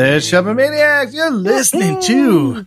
[0.00, 1.12] There, Shopper Maniacs.
[1.12, 2.64] You're listening to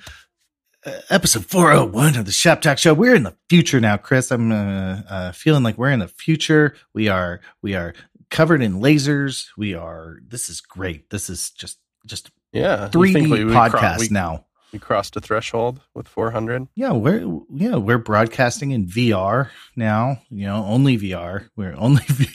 [0.86, 2.94] uh, episode 401 of the Shop Talk Show.
[2.94, 4.30] We're in the future now, Chris.
[4.30, 6.76] I'm uh, uh, feeling like we're in the future.
[6.94, 7.96] We are we are
[8.30, 9.48] covered in lasers.
[9.58, 10.20] We are.
[10.28, 11.10] This is great.
[11.10, 12.90] This is just just Yeah.
[12.94, 14.46] 3D we- we podcast we, now.
[14.72, 16.68] We crossed a threshold with 400.
[16.76, 20.22] Yeah, we're yeah we're broadcasting in VR now.
[20.30, 21.50] You know, only VR.
[21.56, 22.30] We're only v-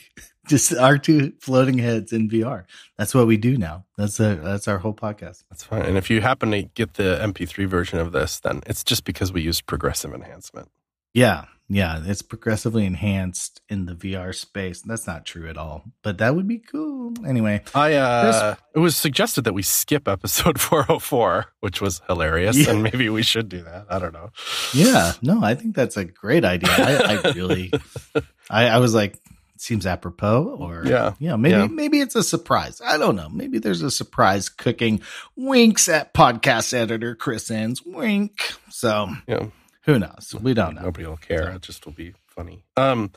[0.48, 2.64] just our two floating heads in VR.
[2.96, 3.84] That's what we do now.
[3.96, 5.44] That's a that's our whole podcast.
[5.50, 5.82] That's fine.
[5.82, 9.32] And if you happen to get the MP3 version of this, then it's just because
[9.32, 10.70] we used progressive enhancement.
[11.14, 14.82] Yeah, yeah, it's progressively enhanced in the VR space.
[14.82, 17.12] That's not true at all, but that would be cool.
[17.26, 22.70] Anyway, I uh it was suggested that we skip episode 404, which was hilarious, Yeah.
[22.72, 23.86] and maybe we should do that.
[23.90, 24.30] I don't know.
[24.74, 26.70] yeah, no, I think that's a great idea.
[26.70, 27.72] I, I really,
[28.50, 29.18] I, I was like,
[29.60, 31.66] seems apropos, or Yeah, you know, maybe yeah.
[31.66, 32.80] maybe it's a surprise.
[32.84, 33.28] I don't know.
[33.28, 35.00] Maybe there's a surprise cooking.
[35.36, 37.82] Winks at podcast editor Chris Enns.
[37.84, 38.52] Wink.
[38.70, 39.46] So Yeah.
[39.82, 40.34] who knows?
[40.40, 40.82] We don't know.
[40.82, 41.50] Nobody will care.
[41.50, 42.64] It just will be funny.
[42.76, 43.10] Um,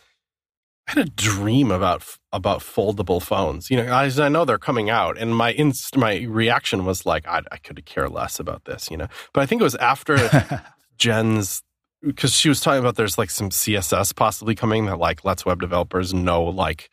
[0.87, 2.03] I had a dream about
[2.33, 3.69] about foldable phones.
[3.69, 7.25] You know, as I know they're coming out, and my inst- my reaction was like,
[7.27, 8.89] I, I could care less about this.
[8.89, 10.17] You know, but I think it was after
[10.97, 11.61] Jen's
[12.03, 15.59] because she was talking about there's like some CSS possibly coming that like lets web
[15.59, 16.89] developers know like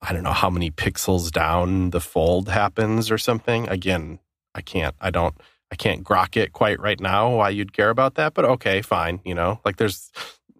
[0.00, 3.68] I don't know how many pixels down the fold happens or something.
[3.68, 4.20] Again,
[4.54, 4.94] I can't.
[5.00, 5.34] I don't.
[5.70, 9.20] I can't grok it quite right now why you'd care about that, but okay, fine.
[9.24, 10.10] You know, like there's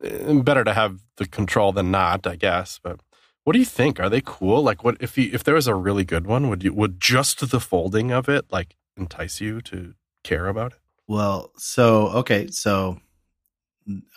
[0.03, 2.79] eh, better to have the control than not, I guess.
[2.83, 3.01] But
[3.45, 3.99] what do you think?
[4.01, 4.63] Are they cool?
[4.63, 6.49] Like, what if you if there was a really good one?
[6.51, 10.79] Would you would just the folding of it like entice you to care about it?
[11.07, 13.01] Well, so okay, so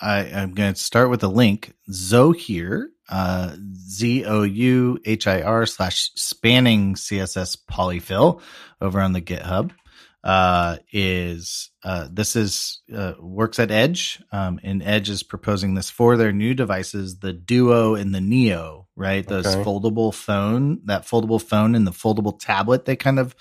[0.01, 1.73] I, I'm going to start with a link.
[1.89, 8.41] Zouhir, uh, Z O U H I R slash spanning CSS polyfill
[8.81, 9.71] over on the GitHub.
[10.23, 15.89] Uh, is uh, this is uh, works at Edge, um, and Edge is proposing this
[15.89, 19.27] for their new devices, the Duo and the Neo, right?
[19.27, 19.63] Those Okay.
[19.63, 23.35] foldable phone, that foldable phone and the foldable tablet they kind of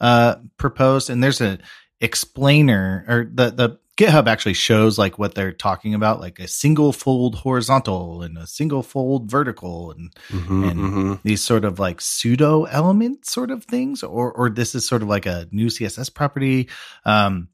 [0.00, 1.08] uh, proposed.
[1.08, 1.58] And there's a
[2.00, 6.92] explainer or the the GitHub actually shows like what they're talking about, like a single
[6.92, 12.64] fold horizontal and a single fold vertical and Mm-hmm, And- these sort of like pseudo
[12.64, 16.68] element sort of things, or or this is sort of like a new CSS property.
[17.04, 17.48] Um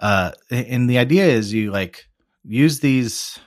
[0.00, 2.06] uh and the idea is you like
[2.44, 3.38] use these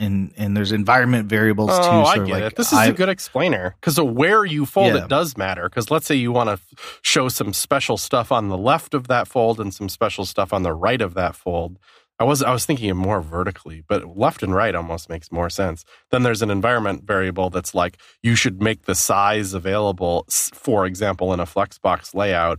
[0.00, 1.84] and and there's environment variables too.
[1.84, 2.56] Oh, I get like it.
[2.56, 5.04] This is I- a good explainer because where you fold Yeah.
[5.04, 5.68] it does matter.
[5.68, 6.58] Because let's say you want to
[7.02, 10.62] show some special stuff on the left of that fold and some special stuff on
[10.64, 11.78] the right of that fold.
[12.18, 15.84] I was I was thinking more vertically, but left and right almost makes more sense.
[16.10, 21.32] Then there's an environment variable that's like you should make the size available, for example,
[21.32, 22.58] in a Flexbox layout,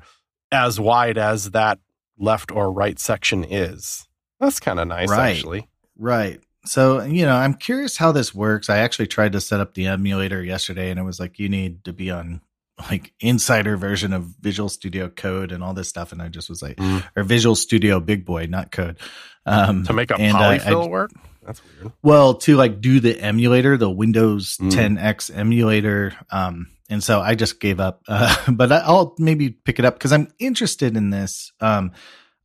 [0.51, 1.77] as wide as that
[2.17, 4.07] left or right section is.
[4.39, 5.35] That's kind of nice, Right.
[5.35, 5.67] actually.
[5.95, 6.39] Right.
[6.65, 8.69] So, you know, I'm curious how this works.
[8.69, 11.83] I actually tried to set up the emulator yesterday and it was like, you need
[11.85, 12.41] to be on
[12.89, 16.11] like insider version of Visual Studio Code and all this stuff.
[16.11, 17.03] And I just was like, Mm.
[17.15, 18.97] or Visual Studio Big Boy, not code.
[19.45, 21.11] Um, To make a and I- I- polyfill work,
[21.45, 21.91] that's weird.
[22.03, 24.71] well, to like do the emulator, the Windows Mm.
[24.71, 26.13] 10X emulator.
[26.31, 29.95] Um, and so I just gave up, uh, but I- I'll maybe pick it up
[29.95, 31.51] because I'm interested in this.
[31.59, 31.91] Um,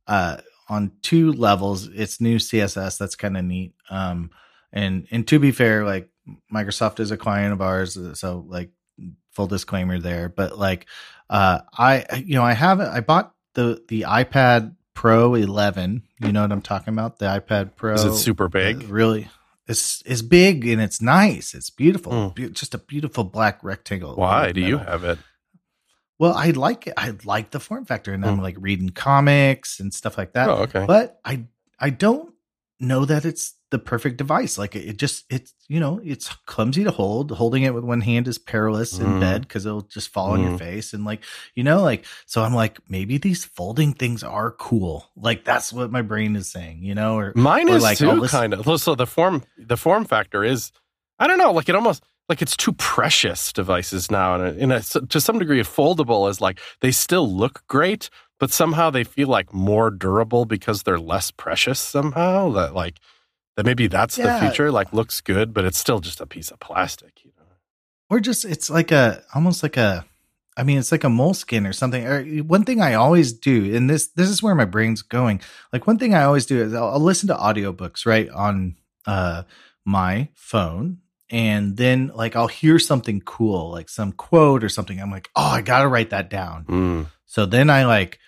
[0.07, 0.37] uh,
[0.69, 2.97] on two levels, it's new CSS.
[2.97, 3.73] That's kind of neat.
[3.89, 4.31] Um,
[4.71, 6.09] and, and to be fair, like
[6.53, 7.97] Microsoft is a client of ours.
[8.19, 8.71] So like
[9.31, 10.87] full disclaimer there, but like,
[11.29, 16.01] uh, I, you know, I haven't, I bought the, the iPad Pro 11.
[16.21, 17.19] You know what I'm talking about?
[17.19, 17.93] The iPad Pro.
[17.93, 18.85] Is it super big?
[18.85, 19.29] Uh, really,
[19.67, 21.53] it's it's big and it's nice.
[21.53, 22.11] It's beautiful.
[22.11, 22.33] Mm.
[22.35, 24.15] Be- just a beautiful black rectangle.
[24.15, 25.19] Why do you have it?
[26.19, 26.93] Well, I like it.
[26.97, 28.41] I like the form factor, and I'm Mm.
[28.41, 30.49] like reading comics and stuff like that.
[30.49, 30.85] Oh, okay.
[30.85, 31.45] But I
[31.79, 32.33] I don't
[32.79, 34.57] know that it's the perfect device.
[34.57, 37.31] Like it, just it's you know it's clumsy to hold.
[37.31, 39.19] Holding it with one hand is perilous in Mm.
[39.19, 40.59] bed because it'll just fall on your Mm.
[40.59, 41.21] face and like
[41.53, 45.11] you know like so I'm like maybe these folding things are cool.
[45.15, 46.81] Like that's what my brain is saying.
[46.83, 48.81] You know or Mine or is like, too I'll kind of.
[48.81, 50.71] So the form, the form factor is,
[51.19, 54.81] I don't know, like it almost like it's too precious devices now, and in a,
[54.81, 58.09] to some degree, a foldable is like they still look great,
[58.39, 61.79] but somehow they feel like more durable because they're less precious.
[61.79, 62.99] Somehow that like
[63.55, 64.39] that maybe that's Yeah.
[64.39, 64.71] the future.
[64.71, 67.23] Like looks good, but it's still just a piece of plastic.
[67.23, 67.45] You know.
[68.09, 70.05] or just it's like a almost like a
[70.59, 72.03] I mean, it's like a moleskin or something.
[72.05, 75.39] Or one thing I always do, and this this is where my brain's going.
[75.71, 78.75] Like one thing I always do is I'll, I'll listen to audiobooks right on
[79.05, 79.43] uh
[79.85, 80.97] my phone,
[81.29, 84.99] and then like I'll hear something cool, like some quote or something.
[84.99, 86.65] I'm like, oh, I gotta write that down.
[86.65, 87.05] Mm.
[87.25, 88.19] So then I like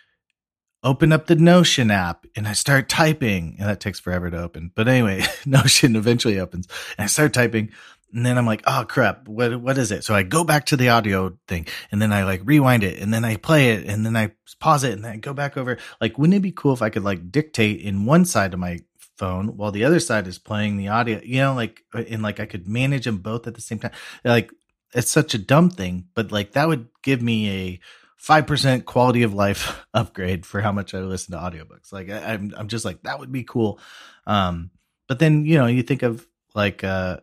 [0.84, 4.72] open up the Notion app and I start typing, and that takes forever to open.
[4.75, 6.68] But anyway, Notion eventually opens,
[6.98, 7.72] and I start typing,
[8.13, 10.04] and then I'm like, oh crap, what what is it?
[10.04, 13.13] So I go back to the audio thing, and then I like rewind it, and
[13.13, 15.78] then I play it, and then I pause it, and then I go back over.
[16.01, 18.80] Like, wouldn't it be cool if I could like dictate in one side of my
[19.19, 21.21] phone while the other side is playing the audio?
[21.24, 23.92] You know, like and like I could manage them both at the same time.
[24.24, 24.51] Like,
[24.94, 27.80] it's such a dumb thing, but like that would give me a
[28.18, 31.92] five percent quality of life upgrade for how much I listen to audiobooks.
[31.92, 33.80] Like I, I'm, I'm just like that would be cool.
[34.25, 34.71] Um,
[35.07, 36.25] but then you know you think of
[36.56, 37.18] like uh,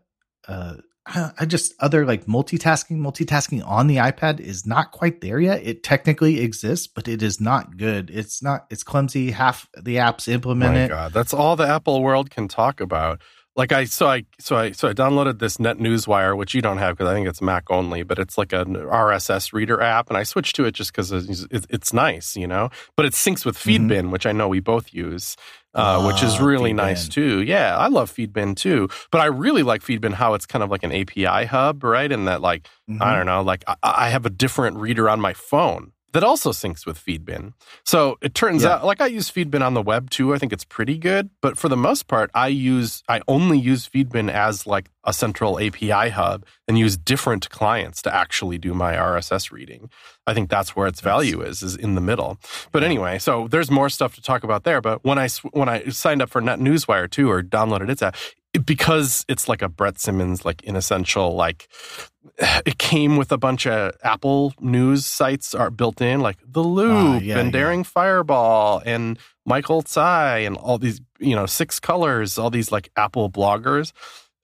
[0.47, 2.99] uh, I just other like multitasking.
[2.99, 5.63] Multitasking on the iPad is not quite there yet.
[5.65, 8.11] It technically exists, but it is not good.
[8.11, 8.67] It's not.
[8.71, 9.31] It's clumsy.
[9.31, 10.89] Half the apps implement My it.
[10.89, 13.21] God, that's all the Apple world can talk about.
[13.55, 16.95] Like I, so I, so I, so I downloaded this NetNewsWire, which you don't have
[16.95, 20.25] because I think it's Mac only, but it's like an RSS reader app, and I
[20.25, 22.69] switched to it just because it's, it's, nice, you know.
[22.97, 24.11] But it syncs with Feedbin, mm-hmm.
[24.11, 25.37] which I know we both use,
[25.77, 26.77] uh, which is really Feedbin.
[26.77, 27.43] nice too.
[27.43, 30.83] Yeah, I love Feedbin too, but I really like Feedbin how it's kind of like
[30.83, 32.11] an API hub, right?
[32.11, 33.03] And that like mm-hmm.
[33.03, 36.51] I don't know, like I, I have a different reader on my phone that also
[36.51, 37.53] syncs with Feedbin.
[37.85, 38.77] So it turns yeah.
[38.77, 40.33] out, like I use Feedbin on the web too.
[40.33, 43.87] I think it's pretty good, but for the most part, I use I only use
[43.87, 48.95] Feedbin as like a central API hub and use different clients to actually do my
[48.95, 49.91] RSS reading.
[50.27, 52.39] I think that's where its value is is in the middle.
[52.73, 54.81] But anyway, so there's more stuff to talk about there.
[54.81, 58.17] But when I when I signed up for NetNewsWire too, or downloaded its app,
[58.65, 61.69] because it's like a Brent Simmons like inessential like
[62.39, 67.17] it came with a bunch of Apple news sites are built in like the Loop
[67.17, 72.39] uh, yeah, and Daring Fireball and Michael Tsai and all these you know six colors
[72.39, 73.93] all these like Apple bloggers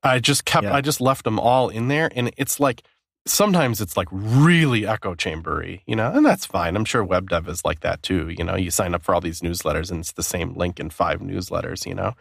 [0.02, 0.74] I just kept yeah.
[0.74, 2.82] I just left them all in there and it's like
[3.26, 6.76] sometimes it's like really echo chambery, you know, and that's fine.
[6.76, 8.28] I'm sure web dev is like that too.
[8.28, 10.90] You know, you sign up for all these newsletters and it's the same link in
[10.90, 12.14] five newsletters, you know.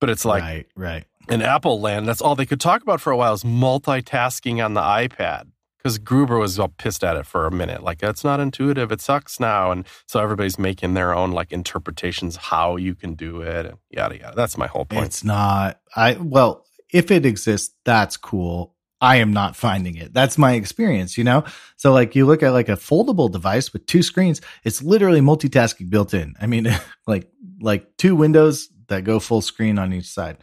[0.00, 1.04] But it's like right, right.
[1.28, 4.74] In Apple land, that's all they could talk about for a while is multitasking on
[4.74, 5.46] the iPad.
[5.78, 7.82] Because Gruber was all pissed at it for a minute.
[7.82, 8.90] Like, that's not intuitive.
[8.90, 9.70] It sucks now.
[9.70, 14.18] And so everybody's making their own like interpretations how you can do it and yada
[14.18, 14.34] yada.
[14.34, 15.04] That's my whole point.
[15.04, 18.74] It's not I well, if it exists, that's cool.
[19.00, 20.14] I am not finding it.
[20.14, 21.44] That's my experience, you know?
[21.76, 25.90] So like you look at like a foldable device with two screens, it's literally multitasking
[25.90, 26.34] built in.
[26.40, 26.68] I mean,
[27.06, 27.28] like
[27.60, 30.38] like two windows that go full screen on each side.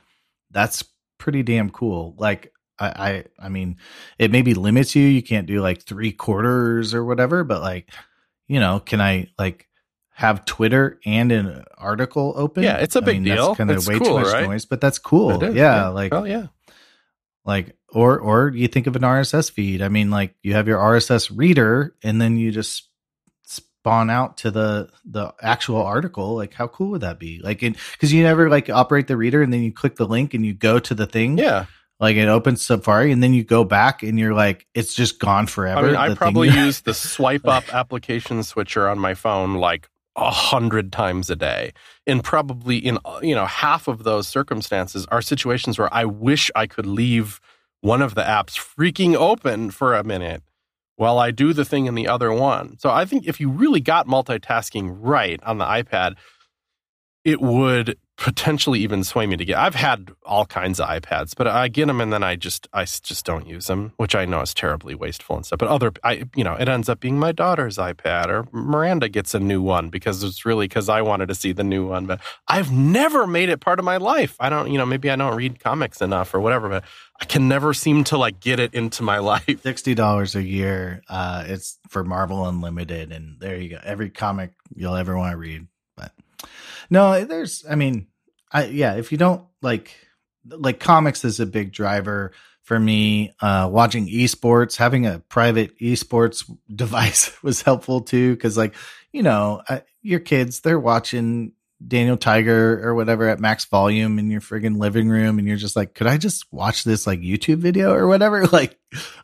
[0.52, 0.84] That's
[1.18, 2.16] pretty damn cool.
[2.18, 3.78] Like I, I, I mean,
[4.18, 5.04] it maybe limits you.
[5.04, 7.90] You can't do like three quarters or whatever, but like,
[8.48, 9.68] you know, can I like
[10.10, 12.64] have Twitter and an article open?
[12.64, 13.56] Yeah, it's a big I mean, deal.
[13.56, 14.48] kind of way cool, too much right?
[14.48, 15.42] noise, but that's cool.
[15.44, 16.48] Yeah, yeah, like, oh yeah,
[17.46, 19.82] like or or you think of an RSS feed.
[19.82, 22.90] I mean, like you have your RSS reader, and then you just
[23.82, 27.40] spawn out to the the actual article like how cool would that be?
[27.44, 30.46] Like because you never like operate the reader and then you click the link and
[30.46, 31.40] you go to the thing.
[31.40, 31.66] Yeah.
[32.00, 35.48] Like it opens safari and then you go back and you're like it's just gone
[35.48, 35.80] forever.
[35.80, 40.30] I mean i probably use the swipe up application switcher on my phone like a
[40.30, 41.74] hundred times a day.
[42.06, 46.68] And probably in you know half of those circumstances are situations where i wish i
[46.68, 47.42] could leave
[47.82, 50.44] one of the apps freaking open for a minute
[50.96, 52.78] while I do the thing in the other one.
[52.80, 56.16] So I think if you really got multitasking right on the iPad,
[57.24, 59.58] it would potentially even sway me to get.
[59.58, 62.84] I've had all kinds of iPads, but I get them and then I just I
[62.84, 65.58] just don't use them, which I know is terribly wasteful and stuff.
[65.58, 69.34] But other, I you know, it ends up being my daughter's iPad or Miranda gets
[69.34, 72.06] a new one because it's really because I wanted to see the new one.
[72.06, 74.36] But I've never made it part of my life.
[74.40, 76.84] I don't, you know, maybe I don't read comics enough or whatever, but
[77.20, 79.64] I can never seem to like get it into my life.
[79.64, 81.02] Sixty dollars a year.
[81.10, 83.80] Uh, it's for Marvel Unlimited, and there you go.
[83.84, 85.66] Every comic you'll ever want to read.
[85.98, 86.12] But
[86.92, 87.66] no, there's.
[87.68, 88.10] I mean
[88.52, 89.96] I yeah, if you don't like
[90.46, 92.32] like comics is a big driver
[92.64, 93.34] for me.
[93.42, 98.76] Uh, watching esports, having a private esports device was helpful too, because like
[99.12, 101.54] you know I, your kids they're watching
[101.86, 105.76] Daniel Tiger or whatever at max volume in your friggin' living room, and you're just
[105.76, 108.46] like, could I just watch this like YouTube video or whatever?
[108.52, 108.78] Like,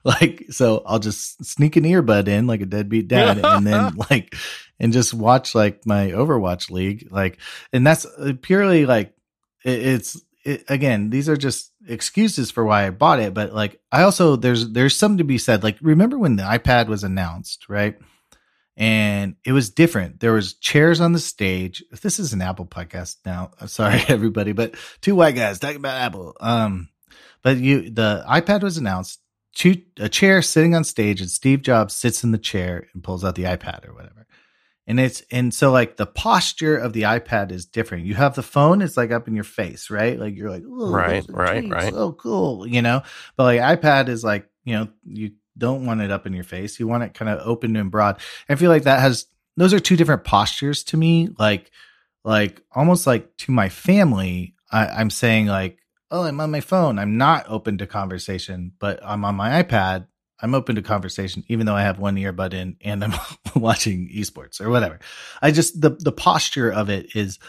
[0.03, 4.33] like so I'll just sneak an earbud in like a deadbeat dad, and then like
[4.79, 7.39] and just watch like my Overwatch League, like,
[7.73, 9.13] and that's uh, purely like
[9.67, 13.79] it, it's it, again these are just excuses for why I bought it, but like
[13.91, 15.63] I also there's there's something to be said.
[15.63, 17.97] Like remember when the iPad was announced, right?
[18.75, 20.19] And it was different.
[20.19, 21.83] There was chairs on the stage.
[21.91, 26.01] If this is an Apple podcast now, sorry everybody, but two white guys talking about
[26.01, 26.35] Apple.
[26.39, 26.89] Um,
[27.41, 29.19] but you the iPad was announced.
[29.53, 33.25] Two, a chair sitting on stage, and Steve Jobs sits in the chair and pulls
[33.25, 34.26] out the iPad or whatever.
[34.87, 38.05] And it's and so like the posture of the iPad is different.
[38.05, 40.17] You have the phone; it's like up in your face, right?
[40.17, 41.93] Like you're like, oh, right, right, right.
[41.93, 43.03] Oh, cool, you know.
[43.35, 46.79] But like iPad is like you know you don't want it up in your face.
[46.79, 48.21] You want it kind of open and broad.
[48.47, 49.25] I feel like that has
[49.57, 51.29] those are two different postures to me.
[51.37, 51.69] Like
[52.23, 55.79] like almost like to my family, I, I'm saying like,
[56.11, 56.99] oh, I'm on my phone.
[56.99, 60.07] I'm not open to conversation, but I'm on my iPad.
[60.39, 63.13] I'm open to conversation, even though I have one earbud in and I'm
[63.55, 64.99] watching esports or whatever.
[65.41, 67.39] I just the the posture of it is,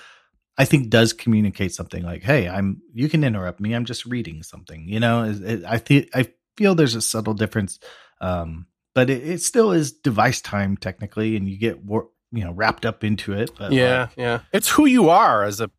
[0.56, 2.80] I think, does communicate something like, "Hey, I'm.
[2.94, 3.74] You can interrupt me.
[3.74, 7.34] I'm just reading something." You know, it, it, I think I feel there's a subtle
[7.34, 7.78] difference,
[8.20, 12.52] um, but it, it, still is device time technically, and you get wor- you know
[12.52, 13.50] wrapped up into it.
[13.58, 15.70] But yeah, like, yeah, it's who you are as a.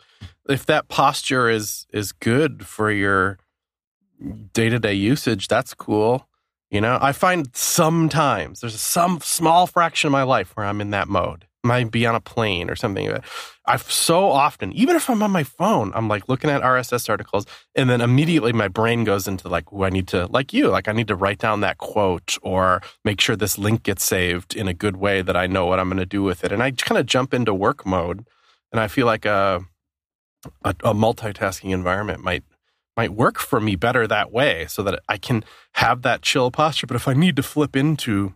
[0.47, 3.39] If that posture is is good for your
[4.53, 6.28] day to day usage, that's cool.
[6.71, 10.91] You know, I find sometimes there's some small fraction of my life where I'm in
[10.91, 13.11] that mode might be on a plane or something.
[13.65, 17.45] I've so often, even if I'm on my phone, I'm like looking at RSS articles,
[17.75, 20.87] and then immediately my brain goes into like, oh, I need to, like you, like
[20.87, 24.67] I need to write down that quote or make sure this link gets saved in
[24.67, 26.51] a good way that I know what I'm going to do with it.
[26.51, 28.25] And I kind of jump into work mode,
[28.71, 29.61] and I feel like a,
[30.63, 32.43] a, a multitasking environment might
[32.99, 36.85] might work for me better that way, so that I can have that chill posture.
[36.85, 38.33] But if I need to flip into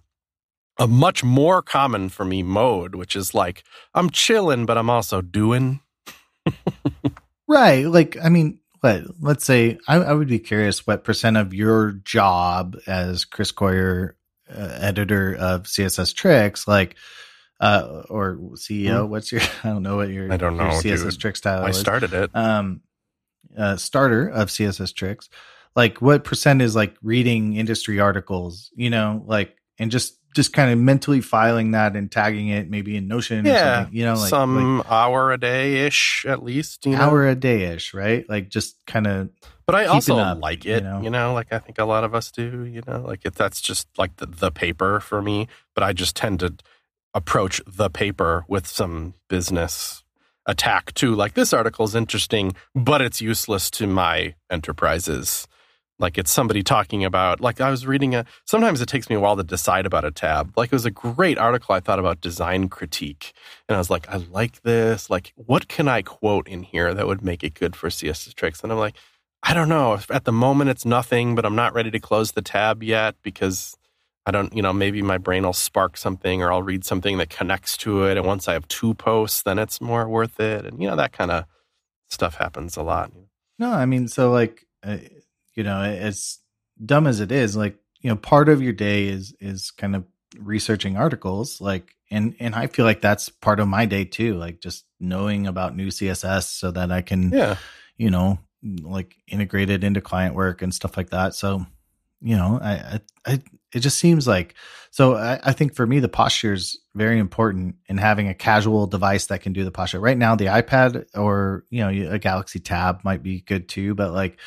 [0.80, 5.20] a much more common for me mode, which is like I'm chilling, but I'm also
[5.22, 5.82] doing.
[7.50, 7.86] right.
[7.86, 11.92] Like, I mean, what, let's say I, I, would be curious what percent of your
[11.92, 14.14] job as Chris Coyier,
[14.50, 16.96] uh, editor of CSS Tricks, like,
[17.60, 19.12] uh, or CEO, hmm.
[19.12, 21.20] what's your, I don't know what your, I don't know, CSS dude.
[21.20, 22.32] Tricks title I started it.
[22.34, 22.80] Um,
[23.58, 25.30] uh, starter of CSS Tricks.
[25.76, 30.72] Like, what percent is like reading industry articles, you know, like, and just just kind
[30.72, 34.80] of mentally filing that and tagging it maybe in Notion yeah, you know, like some
[34.80, 37.02] like hour a day ish at least, you know?
[37.02, 38.28] hour a day ish, right?
[38.28, 39.30] Like just kind of.
[39.66, 41.02] But I also up, like it, you know?
[41.02, 41.34] you know?
[41.34, 44.18] like I think a lot of us do, you know, like if that's just like
[44.18, 46.56] the, the paper for me, but I just tend to
[47.14, 50.03] approach the paper with some business
[50.46, 51.16] attack too.
[51.16, 55.48] Like this article is interesting, but it's useless to my enterprises.
[56.00, 59.20] Like it's somebody talking about like i was reading a sometimes it takes me a
[59.20, 60.52] while to decide about a tab.
[60.58, 63.32] Like it was a great article i thought about design critique.
[63.70, 65.10] And i was like i like this.
[65.10, 68.64] Like what can i quote in here that would make it good for css tricks?
[68.64, 68.98] And i'm like
[69.44, 70.00] i don't know.
[70.10, 73.78] At the moment it's nothing but i'm not ready to close the tab yet because
[74.26, 77.30] i don't you know maybe my brain will spark something or i'll read something that
[77.30, 78.18] connects to it.
[78.18, 80.66] And once i have two posts then it's more worth it.
[80.66, 81.46] And you know that kind of
[82.10, 83.12] stuff happens a lot.
[83.60, 84.98] No i mean so like uh,
[85.56, 86.40] you know, as
[86.84, 90.06] dumb as it is, like, you know, part of your day is is kind of
[90.40, 94.60] researching articles like and and I feel like that's part of my day too, like
[94.60, 97.58] just knowing about new CSS so that I can yeah,
[97.98, 101.34] you know, like integrate it into client work and stuff like that.
[101.34, 101.66] So,
[102.22, 103.42] you know, I I, I
[103.74, 104.56] it just seems like
[104.92, 108.88] so I, I think for me the posture is very important in having a casual
[108.88, 110.00] device that can do the posture.
[110.00, 114.14] Right now the iPad or, you know, a Galaxy Tab might be good too, but
[114.14, 114.38] like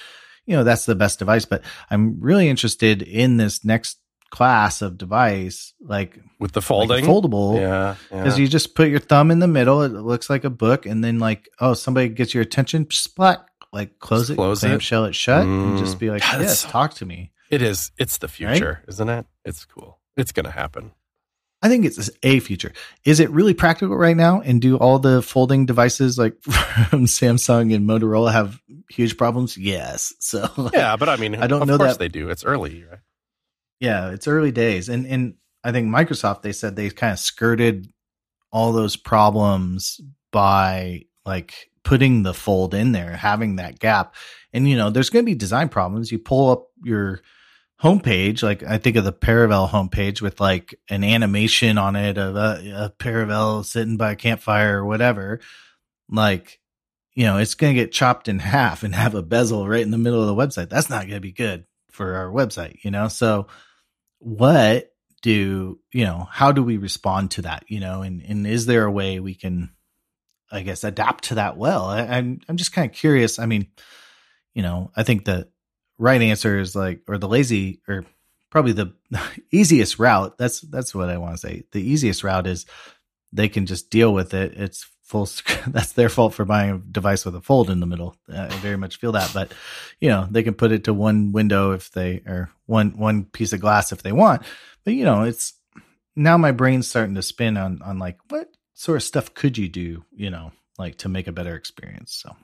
[0.46, 1.44] you know, that's the best device.
[1.44, 3.98] But I'm really interested in this next
[4.30, 7.60] class of device, like with the folding, like foldable.
[7.60, 8.42] Yeah, because yeah.
[8.42, 9.82] you just put your thumb in the middle.
[9.82, 13.98] It looks like a book, and then like, oh, somebody gets your attention, splat, like
[13.98, 15.70] close just it, close it, shell it shut, mm.
[15.70, 17.32] and just be like, yes, talk to me.
[17.50, 17.92] It is.
[17.98, 18.88] It's the future, right?
[18.88, 19.26] isn't it?
[19.44, 19.98] It's cool.
[20.16, 20.92] It's gonna happen.
[21.62, 22.72] I think it's a future.
[23.04, 24.40] Is it really practical right now?
[24.40, 28.60] And do all the folding devices like from Samsung and Motorola have
[28.90, 29.56] huge problems?
[29.56, 30.12] Yes.
[30.20, 32.28] So yeah, but I mean, I don't know that they do.
[32.28, 33.00] It's early, right?
[33.80, 35.34] Yeah, it's early days, and and
[35.64, 37.92] I think Microsoft they said they kind of skirted
[38.52, 40.00] all those problems
[40.30, 44.14] by like putting the fold in there, having that gap,
[44.52, 46.12] and you know, there's going to be design problems.
[46.12, 47.20] You pull up your
[47.82, 52.36] homepage, like I think of the Paravel homepage with like an animation on it of
[52.36, 55.40] a, a Paravel sitting by a campfire or whatever,
[56.08, 56.60] like,
[57.14, 59.90] you know, it's going to get chopped in half and have a bezel right in
[59.90, 60.68] the middle of the website.
[60.68, 63.08] That's not going to be good for our website, you know?
[63.08, 63.46] So
[64.18, 64.92] what
[65.22, 68.84] do, you know, how do we respond to that, you know, and, and is there
[68.84, 69.70] a way we can,
[70.50, 71.86] I guess, adapt to that well?
[71.86, 73.38] I, I'm, I'm just kind of curious.
[73.38, 73.66] I mean,
[74.54, 75.48] you know, I think that
[75.98, 78.04] right answer is like, or the lazy, or
[78.50, 78.92] probably the
[79.50, 80.38] easiest route.
[80.38, 81.64] That's that's what I want to say.
[81.72, 82.66] The easiest route is
[83.32, 84.54] they can just deal with it.
[84.54, 85.28] It's full
[85.68, 88.56] that's their fault for buying a device with a fold in the middle uh, i
[88.56, 89.54] very much feel that but
[90.00, 93.52] you know they can put it to one window if they or one one piece
[93.52, 94.42] of glass if they want
[94.84, 95.54] but you know it's
[96.16, 99.68] now my brain's starting to spin on on like what sort of stuff could you
[99.68, 102.34] do you know like to make a better experience so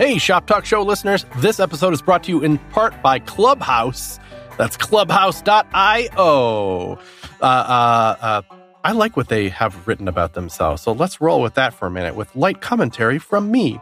[0.00, 4.18] Hey, Shop Talk Show listeners, this episode is brought to you in part by Clubhouse.
[4.56, 6.98] That's clubhouse.io.
[7.42, 8.42] Uh, uh, uh,
[8.82, 11.90] I like what they have written about themselves, so let's roll with that for a
[11.90, 13.78] minute with light commentary from me.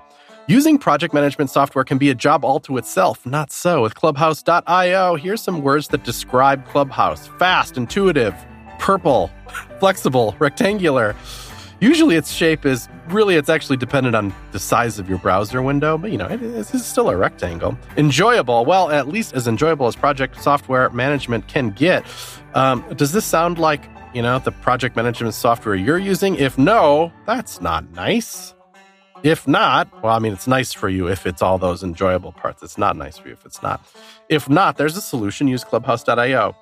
[0.49, 3.25] Using project management software can be a job all to itself.
[3.25, 5.15] Not so with Clubhouse.io.
[5.15, 8.35] Here's some words that describe Clubhouse fast, intuitive,
[8.81, 9.31] purple,
[9.79, 11.15] flexible, rectangular.
[11.81, 15.97] Usually its shape is really, it's actually dependent on the size of your browser window,
[15.97, 17.79] but you know, it is still a rectangle.
[17.97, 22.05] Enjoyable, well, at least as enjoyable as project software management can get.
[22.55, 26.35] Um, does this sound like, you know, the project management software you're using?
[26.35, 28.55] If no, that's not nice.
[29.23, 32.63] If not, well, I mean, it's nice for you if it's all those enjoyable parts.
[32.63, 33.85] It's not nice for you if it's not.
[34.29, 35.49] If not, there's a solution.
[35.49, 36.57] Use clubhouse.io.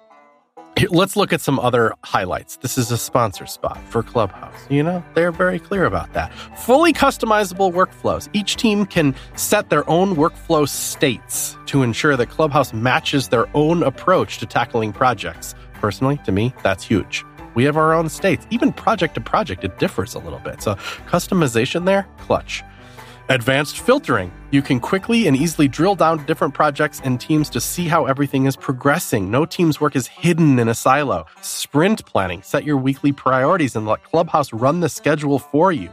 [0.91, 2.59] Let's look at some other highlights.
[2.59, 4.55] This is a sponsor spot for Clubhouse.
[4.69, 6.31] You know, they're very clear about that.
[6.59, 8.29] Fully customizable workflows.
[8.35, 13.83] Each team can set their own workflow states to ensure that Clubhouse matches their own
[13.83, 15.55] approach to tackling projects.
[15.75, 17.25] Personally, to me, that's huge.
[17.55, 18.47] We have our own states.
[18.51, 20.61] Even project to project, it differs a little bit.
[20.61, 20.75] So,
[21.07, 22.63] customization there, clutch.
[23.29, 24.33] Advanced filtering.
[24.53, 28.47] You can quickly and easily drill down different projects and teams to see how everything
[28.47, 29.33] is progressing.
[29.33, 31.27] No team's work is hidden in a silo.
[31.43, 32.41] Sprint planning.
[32.43, 35.91] Set your weekly priorities and let Clubhouse run the schedule for you.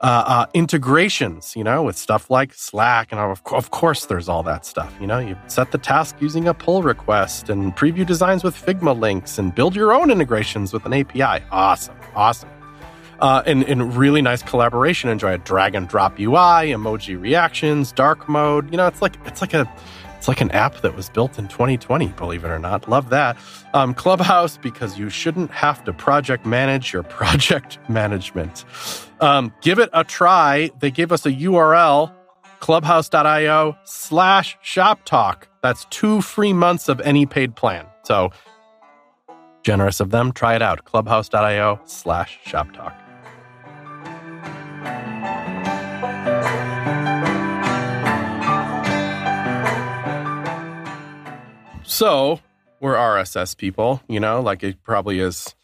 [0.00, 3.10] Uh, uh, integrations, you know, with stuff like Slack.
[3.10, 4.94] And of, of course, there's all that stuff.
[5.00, 8.98] You know, you set the task using a pull request and preview designs with Figma
[8.98, 11.44] links and build your own integrations with an API.
[11.50, 11.96] Awesome.
[12.14, 12.59] Awesome
[13.20, 15.10] uh, and, and really nice collaboration.
[15.10, 18.70] Enjoy a drag and drop UI, emoji reactions, dark mode.
[18.70, 19.70] You know, it's like it's like a
[20.20, 22.86] it's like an app that was built in 2020, believe it or not.
[22.90, 23.38] Love that.
[23.72, 28.66] Um, Clubhouse, because you shouldn't have to project manage your project management.
[29.20, 30.70] Um, give it a try.
[30.78, 32.12] They gave us a URL,
[32.60, 35.48] clubhouse.io slash shop talk.
[35.62, 37.86] That's two free months of any paid plan.
[38.02, 38.30] So
[39.62, 40.32] generous of them.
[40.32, 40.84] Try it out.
[40.84, 42.94] Clubhouse.io slash shop talk.
[51.90, 52.38] So
[52.78, 55.56] we're RSS people, you know, like it probably is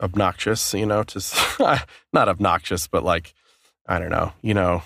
[0.00, 3.32] obnoxious, you know, to not obnoxious, but like,
[3.88, 4.82] I don't know, you know,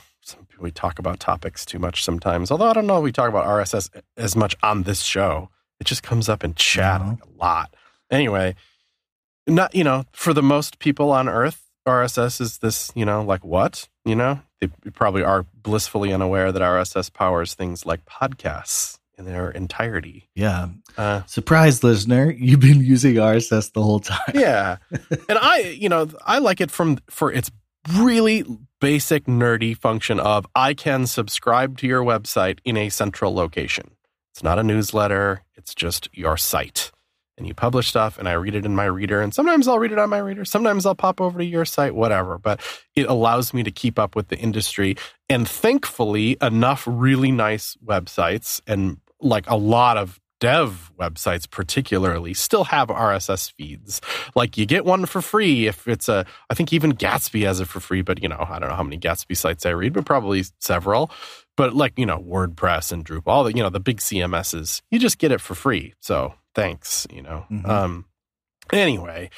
[0.60, 2.52] we talk about topics too much sometimes.
[2.52, 5.50] Although I don't know, we talk about RSS as much on this show.
[5.80, 7.74] It just comes up in chat like a lot.
[8.08, 8.54] Anyway,
[9.48, 13.44] not, you know, for the most people on earth, RSS is this, you know, like
[13.44, 13.88] what?
[14.04, 19.50] You know, they probably are blissfully unaware that RSS powers things like podcasts in their
[19.50, 20.28] entirety.
[20.34, 20.68] Yeah.
[20.96, 22.30] Uh, Surprise, listener!
[22.30, 24.32] You've been using RSS the whole time.
[24.34, 24.76] yeah,
[25.28, 27.50] and I, you know, I like it from for its
[27.92, 28.44] really
[28.80, 33.90] basic nerdy function of I can subscribe to your website in a central location.
[34.32, 35.42] It's not a newsletter.
[35.54, 36.90] It's just your site.
[37.36, 39.20] And you publish stuff and I read it in my reader.
[39.20, 40.44] And sometimes I'll read it on my reader.
[40.44, 42.38] Sometimes I'll pop over to your site, whatever.
[42.38, 42.60] But
[42.94, 44.96] it allows me to keep up with the industry.
[45.28, 52.64] And thankfully, enough really nice websites and like a lot of dev websites particularly still
[52.64, 54.00] have RSS feeds.
[54.34, 57.68] Like you get one for free if it's a I think even Gatsby has it
[57.68, 60.04] for free, but you know, I don't know how many Gatsby sites I read, but
[60.04, 61.10] probably several.
[61.56, 64.98] But like, you know, WordPress and Drupal, all the you know, the big CMSs, you
[64.98, 65.94] just get it for free.
[66.00, 67.46] So thanks, you know.
[67.50, 67.70] Mm-hmm.
[67.70, 68.04] Um
[68.72, 69.30] anyway,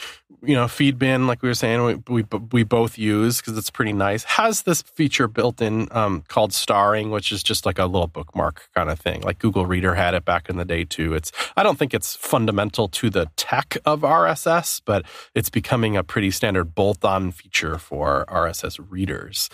[0.42, 3.92] you know, Feedbin, like we were saying, we we, we both use because it's pretty
[3.92, 4.24] nice.
[4.24, 8.68] Has this feature built in um, called starring, which is just like a little bookmark
[8.74, 9.22] kind of thing.
[9.22, 11.14] Like Google Reader had it back in the day too.
[11.14, 16.04] It's I don't think it's fundamental to the tech of RSS, but it's becoming a
[16.04, 19.48] pretty standard bolt-on feature for RSS readers.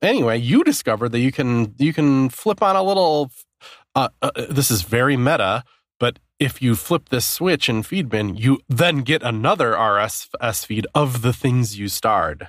[0.00, 3.30] Anyway, you discovered that you can you can flip on a little.
[3.94, 5.64] Uh, uh, this is very meta,
[5.98, 11.22] but if you flip this switch in Feedbin, you then get another RSS feed of
[11.22, 12.48] the things you starred.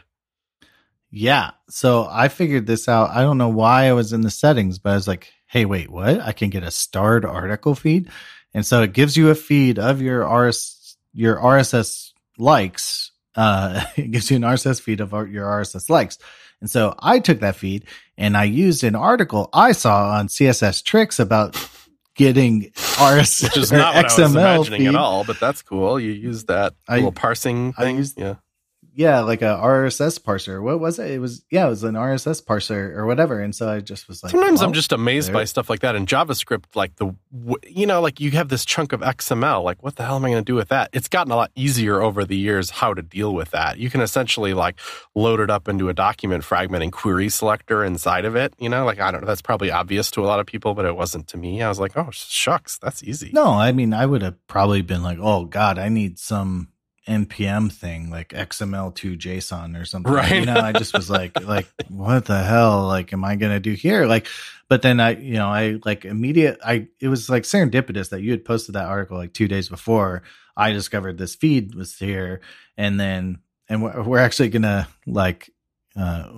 [1.12, 1.52] Yeah.
[1.70, 3.10] So I figured this out.
[3.10, 5.90] I don't know why I was in the settings, but I was like, hey, wait,
[5.90, 6.20] what?
[6.20, 8.10] I can get a starred article feed.
[8.54, 13.12] And so it gives you a feed of your RS, your RSS likes.
[13.36, 16.20] Uh, it gives you an RSS feed of your RSS likes.
[16.62, 17.86] And so I took that feed
[18.18, 21.56] and I used an article I saw on CSS tricks about
[22.20, 24.88] getting RS, which is not what XML I was imagining feed.
[24.90, 25.24] at all.
[25.24, 26.00] But that's cool.
[26.00, 27.96] You use that I, little parsing thing.
[27.98, 28.36] Used, yeah,
[28.94, 30.62] yeah, like a RSS parser.
[30.62, 31.12] What was it?
[31.12, 33.40] It was yeah, it was an RSS parser or whatever.
[33.40, 35.36] And so I just was like, sometimes I'm just amazed there.
[35.36, 36.76] by stuff like that in JavaScript.
[36.76, 37.16] Like the
[37.68, 39.64] you know, like you have this chunk of XML.
[39.64, 40.90] Like what the hell am I going to do with that?
[40.94, 43.78] It's gotten a lot easier over the years how to deal with that.
[43.78, 44.80] You can essentially like
[45.16, 48.54] load it up into a document fragment and query selector inside of it.
[48.60, 49.28] You know, like I don't know.
[49.28, 51.62] That's probably obvious to a lot of people, but it wasn't to me.
[51.62, 53.32] I was like, oh shucks, that's easy.
[53.34, 56.70] No, I mean, I would have probably been like, oh god, I need some
[57.10, 60.40] npm thing like xml2 json or something right.
[60.40, 60.56] you know?
[60.56, 62.86] I just was like like what the hell?
[62.86, 64.06] Like am i gonna do here?
[64.06, 64.28] Like
[64.68, 68.32] but then i you know i like immediate i it was like serendipitous that you
[68.32, 70.22] had posted that article like two days before
[70.56, 72.42] i discovered this feed was here.
[72.78, 75.50] And then and we're, we're actually gonna like
[75.96, 76.30] uh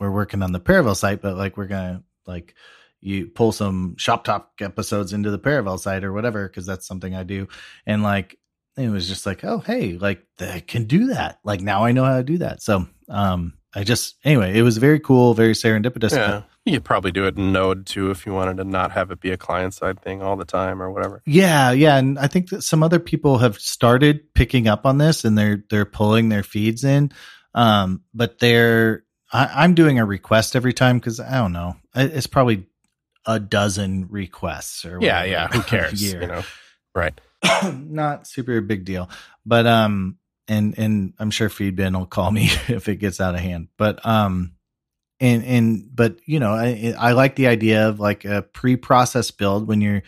[0.00, 2.54] we're working on the Paravel site but like we're gonna like
[3.00, 7.14] you pull some shop talk episodes into the Paravel site or whatever because that's something
[7.14, 7.48] I do.
[7.86, 8.38] And like
[8.78, 11.38] it was just like, oh, hey, like I can do that.
[11.44, 12.62] Like now I know how to do that.
[12.62, 16.12] So, um, I just anyway, it was very cool, very serendipitous.
[16.12, 19.10] Yeah, you could probably do it in Node too if you wanted to not have
[19.10, 21.22] it be a client side thing all the time or whatever.
[21.26, 25.24] Yeah, yeah, and I think that some other people have started picking up on this
[25.24, 27.12] and they're they're pulling their feeds in.
[27.54, 32.26] Um, but they're I, am doing a request every time because I don't know, it's
[32.26, 32.66] probably
[33.26, 35.48] a dozen requests or yeah, yeah.
[35.48, 36.02] Who cares?
[36.02, 36.42] You know,
[36.94, 37.18] right?
[37.74, 39.08] not super big deal,
[39.46, 43.40] but um, and and I'm sure Feedbin will call me if it gets out of
[43.40, 43.68] hand.
[43.76, 44.52] But um,
[45.20, 49.66] and and but you know, I I like the idea of like a pre-processed build
[49.68, 50.02] when you're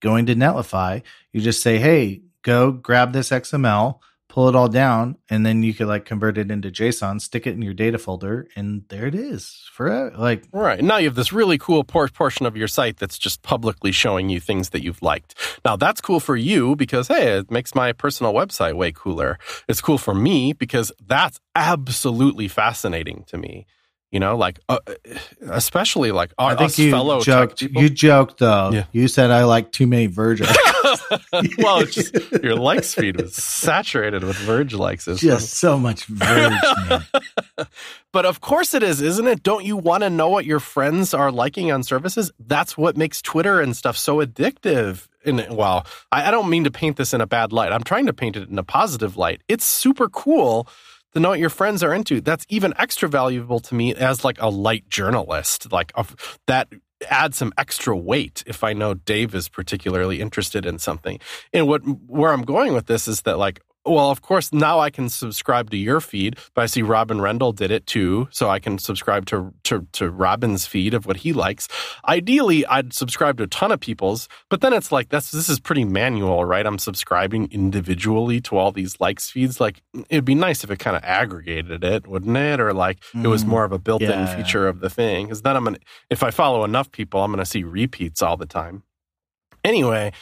[0.00, 1.02] going to Netlify.
[1.32, 3.98] You just say, hey, go grab this XML
[4.32, 7.52] pull it all down, and then you could like convert it into JSON, stick it
[7.54, 10.96] in your data folder, and there it is for like right now.
[10.96, 14.40] You have this really cool por- portion of your site that's just publicly showing you
[14.40, 15.34] things that you've liked.
[15.66, 19.38] Now that's cool for you because hey, it makes my personal website way cooler.
[19.68, 23.66] It's cool for me because that's absolutely fascinating to me.
[24.12, 24.78] You know, like uh,
[25.48, 27.62] especially like our, I think you fellow joked.
[27.62, 28.70] You joked though.
[28.70, 28.84] Yeah.
[28.92, 30.42] You said I like too many Verge.
[31.58, 35.06] well, just, your likes feed was saturated with Verge likes.
[35.06, 36.52] Just so much Verge,
[36.88, 37.06] man.
[38.12, 39.42] but of course it is, isn't it?
[39.42, 42.30] Don't you want to know what your friends are liking on services?
[42.38, 45.08] That's what makes Twitter and stuff so addictive.
[45.24, 47.72] And well, I, I don't mean to paint this in a bad light.
[47.72, 49.40] I'm trying to paint it in a positive light.
[49.48, 50.68] It's super cool
[51.20, 52.20] know what your friends are into.
[52.20, 55.72] That's even extra valuable to me as like a light journalist.
[55.72, 55.92] Like
[56.46, 56.68] that
[57.10, 61.18] adds some extra weight if I know Dave is particularly interested in something.
[61.52, 64.90] And what where I'm going with this is that like well, of course, now I
[64.90, 68.60] can subscribe to your feed, but I see Robin Rendle did it too, so I
[68.60, 71.66] can subscribe to, to, to Robin's feed of what he likes.
[72.06, 75.58] Ideally, I'd subscribe to a ton of people's, but then it's like that's this is
[75.58, 76.64] pretty manual, right?
[76.64, 79.60] I'm subscribing individually to all these likes feeds.
[79.60, 82.60] Like it'd be nice if it kind of aggregated it, wouldn't it?
[82.60, 84.36] Or like mm, it was mm, more of a built-in yeah.
[84.36, 85.26] feature of the thing.
[85.26, 88.46] Because then I'm gonna, if I follow enough people, I'm gonna see repeats all the
[88.46, 88.84] time.
[89.64, 90.12] Anyway,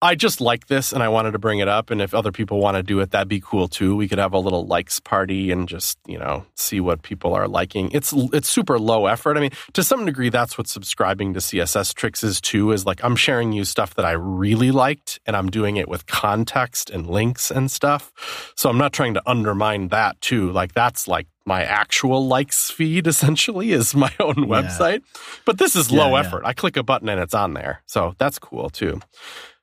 [0.00, 1.90] I just like this and I wanted to bring it up.
[1.90, 3.96] And if other people want to do it, that'd be cool too.
[3.96, 7.48] We could have a little likes party and just, you know, see what people are
[7.48, 7.90] liking.
[7.90, 9.36] It's it's super low effort.
[9.36, 13.02] I mean, to some degree, that's what subscribing to CSS tricks is too, is like
[13.02, 17.08] I'm sharing you stuff that I really liked and I'm doing it with context and
[17.08, 18.52] links and stuff.
[18.56, 20.52] So I'm not trying to undermine that too.
[20.52, 25.00] Like that's like my actual likes feed essentially is my own website.
[25.00, 25.20] Yeah.
[25.44, 26.44] But this is low yeah, effort.
[26.44, 27.82] I click a button and it's on there.
[27.86, 29.00] So that's cool too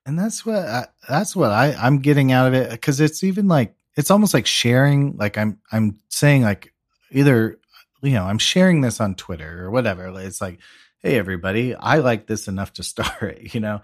[0.05, 3.47] and that's what I, that's what I I'm getting out of it because it's even
[3.47, 5.17] like it's almost like sharing.
[5.17, 6.73] Like I'm I'm saying like
[7.11, 7.57] either
[8.01, 10.07] you know I'm sharing this on Twitter or whatever.
[10.19, 10.59] It's like,
[10.99, 13.53] hey everybody, I like this enough to start it.
[13.53, 13.81] You know,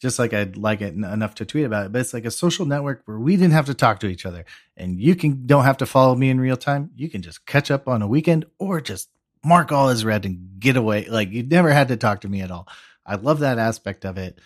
[0.00, 1.92] just like I'd like it enough to tweet about it.
[1.92, 4.44] But it's like a social network where we didn't have to talk to each other,
[4.76, 6.90] and you can don't have to follow me in real time.
[6.94, 9.08] You can just catch up on a weekend or just
[9.44, 11.06] mark all as red and get away.
[11.06, 12.68] Like you never had to talk to me at all.
[13.04, 14.38] I love that aspect of it.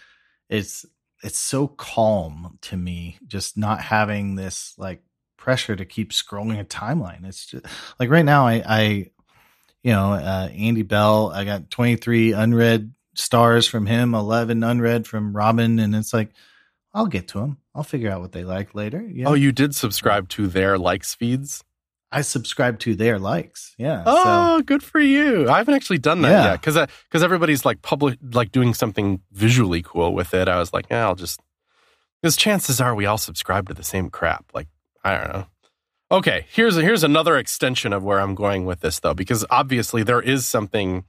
[0.48, 0.86] It's
[1.22, 5.02] it's so calm to me just not having this like
[5.37, 7.26] pressure to keep scrolling a timeline.
[7.26, 7.66] It's just
[7.98, 9.11] like right now I I
[9.83, 15.35] you know, uh, Andy Bell, I got 23 unread stars from him, 11 unread from
[15.35, 16.31] Robin and it's like
[16.94, 17.59] I'll get to them.
[17.74, 19.00] I'll figure out what they like later.
[19.00, 19.28] Yeah.
[19.28, 21.62] Oh, you did subscribe to their likes feeds?
[22.10, 23.74] I subscribe to their likes.
[23.78, 24.02] Yeah.
[24.06, 24.62] Oh, so.
[24.62, 25.48] good for you.
[25.48, 26.44] I haven't actually done that yeah.
[26.50, 30.48] yet because because everybody's like public like doing something visually cool with it.
[30.48, 31.40] I was like, yeah, I'll just
[32.22, 34.46] because chances are we all subscribe to the same crap.
[34.54, 34.68] Like
[35.04, 35.46] I don't know.
[36.10, 40.02] Okay, here's a, here's another extension of where I'm going with this though, because obviously
[40.02, 41.04] there is something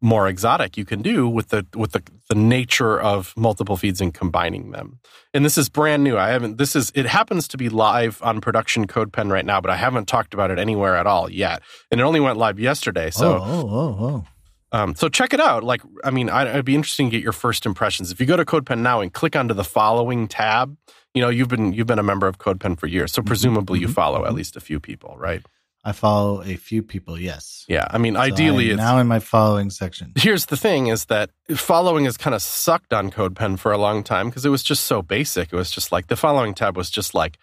[0.00, 4.14] more exotic you can do with the with the, the nature of multiple feeds and
[4.14, 4.98] combining them.
[5.34, 6.16] And this is brand new.
[6.16, 9.70] I haven't this is it happens to be live on production CodePen right now, but
[9.70, 11.62] I haven't talked about it anywhere at all yet.
[11.90, 13.10] And it only went live yesterday.
[13.10, 14.26] So oh, oh, oh, oh.
[14.72, 15.64] Um, so check it out.
[15.64, 18.12] Like, I mean, I, would be interesting to get your first impressions.
[18.12, 20.76] If you go to CodePen now and click onto the following tab,
[21.12, 23.26] you know you've been you've been a member of CodePen for years, so mm-hmm.
[23.26, 23.88] presumably mm-hmm.
[23.88, 24.36] you follow at mm-hmm.
[24.36, 25.42] least a few people, right?
[25.82, 27.64] I follow a few people, yes.
[27.66, 30.12] Yeah, I mean, so ideally, I'm now in my following section.
[30.16, 34.02] Here's the thing: is that following has kind of sucked on CodePen for a long
[34.02, 35.52] time because it was just so basic.
[35.52, 37.38] It was just like the following tab was just like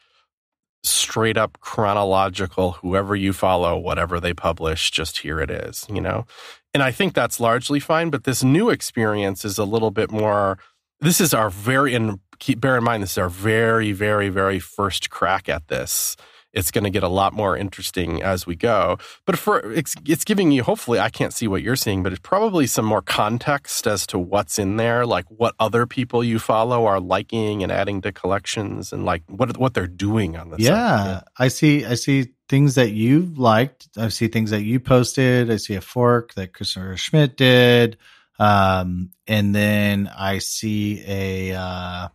[0.83, 2.73] straight up chronological.
[2.73, 6.25] Whoever you follow, whatever they publish, just here it is, you know.
[6.75, 8.11] And I think that's largely fine.
[8.11, 10.59] But this new experience is a little bit more.
[10.99, 14.59] This is our very and keep bear in mind this is our very, very, very
[14.59, 16.15] first crack at this
[16.57, 18.97] it's going to get a lot more interesting as we go.
[19.25, 22.21] But for it's, it's giving you hopefully I can't see what you're seeing, but it's
[22.21, 26.85] probably some more context as to what's in there, like what other people you follow
[26.85, 30.77] are liking and adding to collections, and like what what they're doing on the yeah.
[30.77, 31.85] Yeah, I see.
[31.85, 33.89] I see things that you liked.
[33.97, 35.51] I see things that you posted.
[35.51, 37.97] I see a fork that Christopher Schmidt did.
[38.39, 42.07] Um, and then I see a, uh,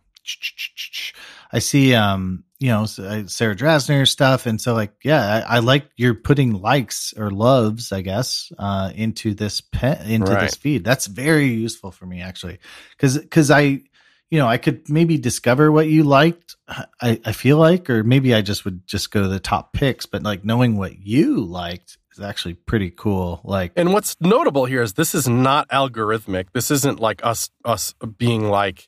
[1.51, 4.45] I see, um, you know, Sarah Drasner stuff.
[4.45, 8.89] And so like, yeah, I, I, like you're putting likes or loves, I guess, uh,
[8.95, 10.43] into this pen, into right.
[10.43, 10.85] this feed.
[10.85, 12.59] That's very useful for me actually.
[12.99, 13.81] Cause, cause I,
[14.29, 16.55] you know, I could maybe discover what you liked.
[17.01, 20.05] I, I feel like, or maybe I just would just go to the top picks,
[20.05, 23.41] but like knowing what you liked is actually pretty cool.
[23.43, 26.45] Like, and what's notable here is this is not algorithmic.
[26.53, 28.87] This isn't like us, us being like,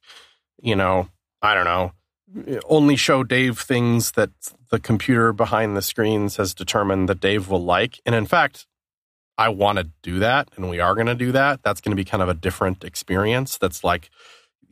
[0.61, 1.09] you know,
[1.41, 1.91] I don't know,
[2.67, 4.31] only show Dave things that
[4.69, 7.99] the computer behind the screens has determined that Dave will like.
[8.05, 8.67] And in fact,
[9.37, 11.61] I want to do that and we are going to do that.
[11.63, 13.57] That's going to be kind of a different experience.
[13.57, 14.09] That's like,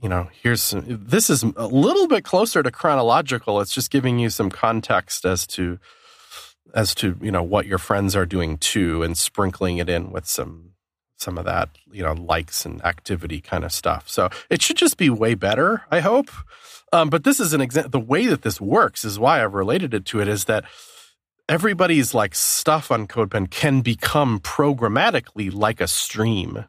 [0.02, 3.62] you know, here's some, this is a little bit closer to chronological.
[3.62, 5.80] It's just giving you some context as to
[6.74, 10.26] as to, you know, what your friends are doing too and sprinkling it in with
[10.26, 10.72] some
[11.18, 14.10] some of that, you know, likes and activity kind of stuff.
[14.10, 16.30] So it should just be way better, I hope.
[16.94, 17.90] Um, but this is an example.
[17.90, 20.64] The way that this works is why I've related it to it is that
[21.50, 26.66] everybody's like stuff on CodePen can become programmatically like a stream.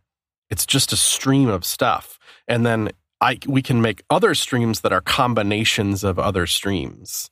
[0.49, 4.93] It's just a stream of stuff, and then I we can make other streams that
[4.93, 7.31] are combinations of other streams.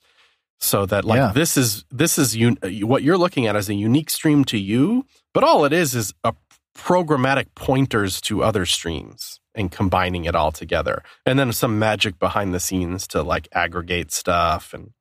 [0.61, 1.33] So that like yeah.
[1.33, 5.07] this is this is un- what you're looking at as a unique stream to you,
[5.33, 6.35] but all it is is a
[6.77, 11.03] programmatic pointers to other streams and combining it all together.
[11.27, 14.93] And then some magic behind the scenes to like aggregate stuff and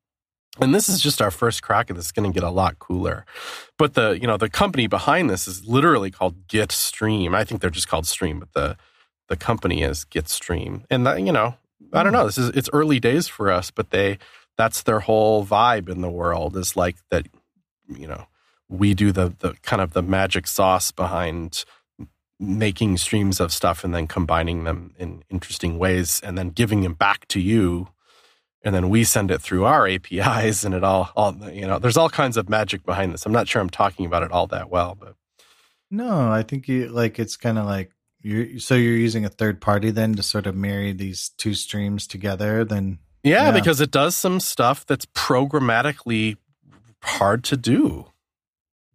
[0.60, 2.06] and this is just our first crack at this.
[2.06, 3.26] It's going to get a lot cooler.
[3.78, 7.34] But the, you know, the company behind this is literally called GetStream.
[7.34, 8.78] I think they're just called Stream, but the
[9.30, 10.84] the company is GetStream.
[10.90, 11.56] And that, you know,
[11.94, 12.20] I don't hmm.
[12.20, 12.26] know.
[12.26, 14.18] This is it's early days for us, but they
[14.58, 17.28] that's their whole vibe in the world is like that,
[17.88, 18.26] you know,
[18.68, 21.64] we do the the kind of the magic sauce behind
[22.42, 26.96] making streams of stuff and then combining them in interesting ways and then giving them
[26.96, 27.88] back to you.
[28.64, 31.98] And then we send it through our apis and it all all you know there's
[31.98, 33.26] all kinds of magic behind this.
[33.26, 35.16] I'm not sure i'm talking about it all that well but
[35.90, 39.62] no i think you like it's kind of like you're so you're using a third
[39.62, 43.52] party then to sort of marry these two streams together then yeah, yeah.
[43.52, 46.38] because it does some stuff that's programmatically
[47.04, 48.11] hard to do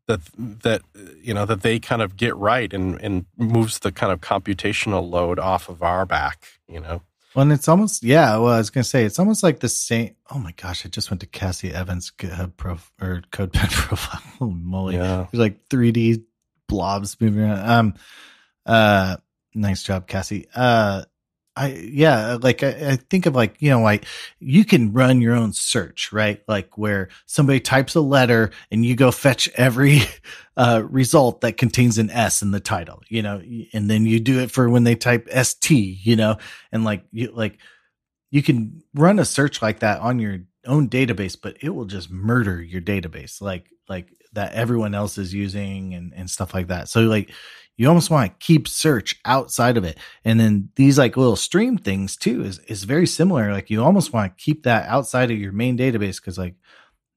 [0.07, 0.83] that that
[1.23, 5.09] you know that they kind of get right and and moves the kind of computational
[5.09, 7.03] load off of our back you know?
[7.35, 10.15] Well and it's almost yeah well i was gonna say it's almost like the same
[10.31, 14.55] oh my gosh i just went to cassie evans github prof or codepen profile holy
[14.55, 14.95] moly.
[14.97, 15.27] Yeah.
[15.31, 16.25] there's like 3d
[16.69, 17.69] blobs moving around.
[17.71, 17.95] Um
[18.65, 19.17] uh
[19.55, 20.47] nice job cassie.
[20.55, 21.05] Uh
[21.57, 24.05] I yeah, like I, I, think of like you know like
[24.41, 26.43] you can run your own search, right?
[26.47, 30.03] Like where somebody types a letter and you go fetch every
[30.59, 33.41] uh, result that contains an S in the title, you know,
[33.73, 36.37] and then you do it for when they type ST, you know,
[36.73, 37.59] and like you like
[38.31, 42.11] you can run a search like that on your own database, but it will just
[42.11, 46.91] murder your database, like like that everyone else is using and and stuff like that.
[46.91, 47.33] So like
[47.77, 49.99] you almost want to keep search outside of it.
[50.25, 53.53] And then these like little stream things too is, is very similar.
[53.53, 56.23] Like you almost want to keep that outside of your main database.
[56.23, 56.55] Cause like,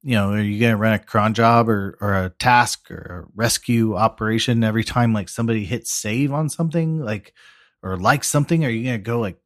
[0.02, 3.28] you know, are you going to run a cron job or, or a task or
[3.28, 7.34] a Resque operation every time like somebody hits save on something like,
[7.82, 8.66] or like something?
[8.66, 9.38] Are you going to go like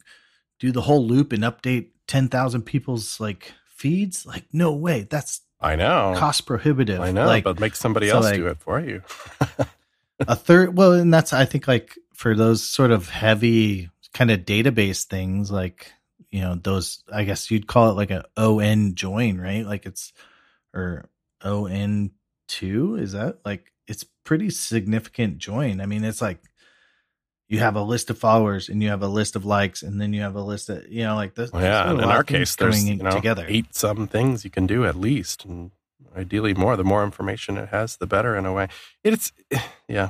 [0.60, 4.26] do the whole loop and update 10,000 people's like feeds?
[4.26, 5.08] Like, no way.
[5.10, 7.00] That's, I know cost prohibitive.
[7.00, 9.02] I know, like, but make somebody so else like, do it for you.
[10.20, 14.42] a third well and that's i think like for those sort of heavy kind of
[14.42, 15.92] database things, like
[16.32, 19.66] you know those, I guess you'd call it like a on join, right?
[19.66, 20.14] Like it's
[20.74, 21.10] or
[21.44, 22.12] on
[22.48, 22.96] two.
[22.96, 25.82] Is that like it's pretty significant join?
[25.82, 26.40] I mean, it's like
[27.50, 30.14] you have a list of followers and you have a list of likes and then
[30.14, 31.52] you have a list of you know like this.
[31.52, 34.86] Well, yeah, in our case, there's you know, together eight some things you can do
[34.86, 35.72] at least, and
[36.16, 36.76] ideally more.
[36.76, 38.36] The more information it has, the better.
[38.36, 38.68] In a way,
[39.04, 39.32] it's
[39.88, 40.10] yeah.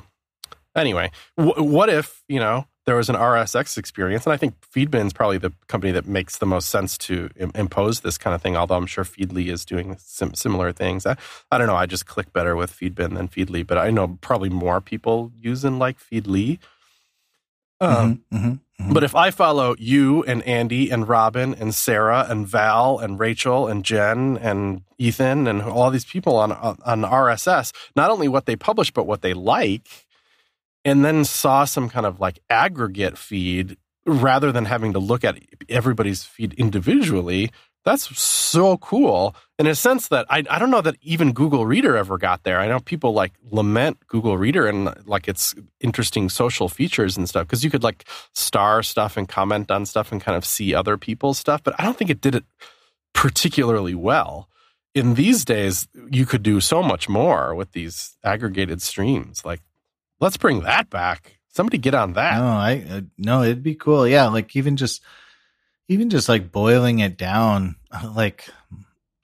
[0.76, 5.14] Anyway, what if you know there was an RSS experience, and I think Feedbin is
[5.14, 8.58] probably the company that makes the most sense to Im- impose this kind of thing.
[8.58, 11.06] Although I'm sure Feedly is doing sim- similar things.
[11.06, 11.16] I,
[11.52, 11.76] I don't know.
[11.76, 15.64] I just click better with Feedbin than Feedly, but I know probably more people use
[15.64, 16.60] and like Feedly.
[17.80, 18.94] Um, mm-hmm, mm-hmm, mm-hmm.
[18.94, 23.68] But if I follow you and Andy and Robin and Sarah and Val and Rachel
[23.68, 28.56] and Jen and Ethan and all these people on on RSS, not only what they
[28.56, 30.06] publish but what they like,
[30.86, 35.40] and then saw some kind of like aggregate feed rather than having to look at
[35.70, 37.52] everybody's feed individually,
[37.86, 41.98] that's so cool in a sense that I, I don't know that even Google Reader
[41.98, 42.60] ever got there.
[42.60, 47.46] I know people like lament Google Reader and like its interesting social features and stuff
[47.48, 50.98] because you could like star stuff and comment on stuff and kind of see other
[50.98, 52.46] people's stuff, but I don't think it did it
[53.14, 54.50] particularly well.
[54.96, 59.44] In these days, you could do so much more with these aggregated streams.
[59.44, 59.62] Like,
[60.20, 61.40] let's bring that back.
[61.50, 62.40] Somebody get on that.
[62.40, 64.08] No, I uh, no, it'd be cool.
[64.08, 65.04] Yeah, like even just
[65.88, 67.76] even just like boiling it down,
[68.16, 68.48] like,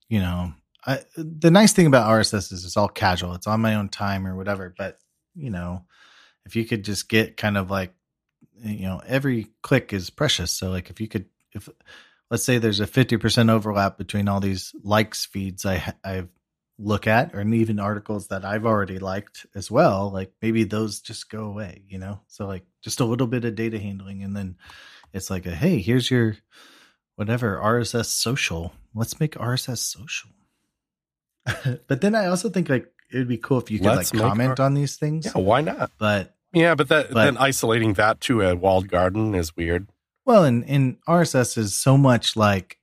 [0.08, 0.54] you know,
[0.86, 3.36] I, the nice thing about RSS is it's all casual.
[3.36, 4.74] It's on my own time or whatever.
[4.78, 4.98] But,
[5.36, 5.86] you know,
[6.46, 7.94] if you could just get kind of like,
[8.64, 10.52] eh, you know, every click is precious.
[10.52, 11.70] So, like, if you could, if
[12.32, 16.26] let's say there's a 50% overlap between all these likes feeds I, I
[16.78, 21.30] look at, or even articles that I've already liked as well, like maybe those just
[21.30, 22.22] go away, you know?
[22.28, 24.56] So, like, just a little bit of data handling and then,
[25.14, 26.38] it's like a hey, here's your
[27.16, 28.74] whatever RSS social.
[28.94, 30.32] Let's make RSS social.
[31.88, 34.22] but then I also think like it would be cool if you could Let's like
[34.22, 35.26] comment our, on these things.
[35.26, 35.92] Yeah, why not?
[35.98, 39.90] But yeah, but that but, then isolating that to a walled garden is weird.
[40.26, 42.78] Well, and in RSS is so much like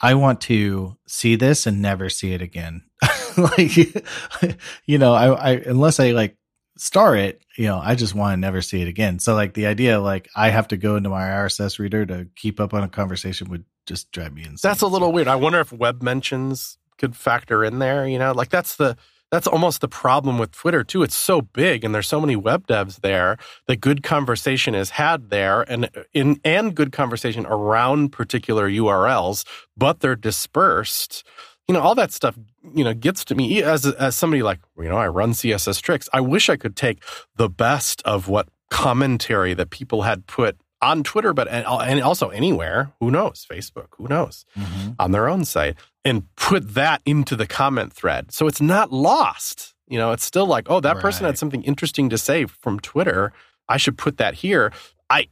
[0.00, 2.84] I want to see this and never see it again.
[3.36, 3.76] like
[4.86, 6.36] you know, I, I unless I like
[6.76, 9.18] star it, you know, I just want to never see it again.
[9.18, 12.60] So like the idea, like I have to go into my RSS reader to keep
[12.60, 14.58] up on a conversation would just drive me insane.
[14.62, 15.28] That's a little weird.
[15.28, 18.06] I wonder if web mentions could factor in there.
[18.06, 18.96] You know, like that's the
[19.30, 21.02] that's almost the problem with Twitter too.
[21.02, 25.30] It's so big and there's so many web devs there that good conversation is had
[25.30, 29.44] there and in and good conversation around particular URLs,
[29.76, 31.26] but they're dispersed
[31.68, 32.38] you know, all that stuff,
[32.74, 36.08] you know, gets to me as as somebody like, you know, I run CSS tricks.
[36.12, 37.02] I wish I could take
[37.36, 41.66] the best of what commentary that people had put on Twitter, but and,
[42.02, 42.92] also anywhere.
[43.00, 43.46] Who knows?
[43.50, 43.88] Facebook.
[43.96, 44.44] Who knows?
[44.56, 44.92] Mm-hmm.
[44.98, 49.74] On their own site, and put that into the comment thread, so it's not lost.
[49.88, 51.02] You know, it's still like, oh, that right.
[51.02, 53.32] person had something interesting to say from Twitter.
[53.68, 54.72] I should put that here.
[55.10, 55.28] I,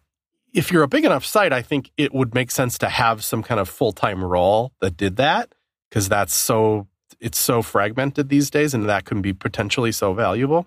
[0.53, 3.43] if you're a big enough site, I think it would make sense to have some
[3.43, 5.55] kind of full time role that did that
[5.95, 6.89] because that's so
[7.21, 10.67] it's so fragmented these days and that can be potentially so valuable.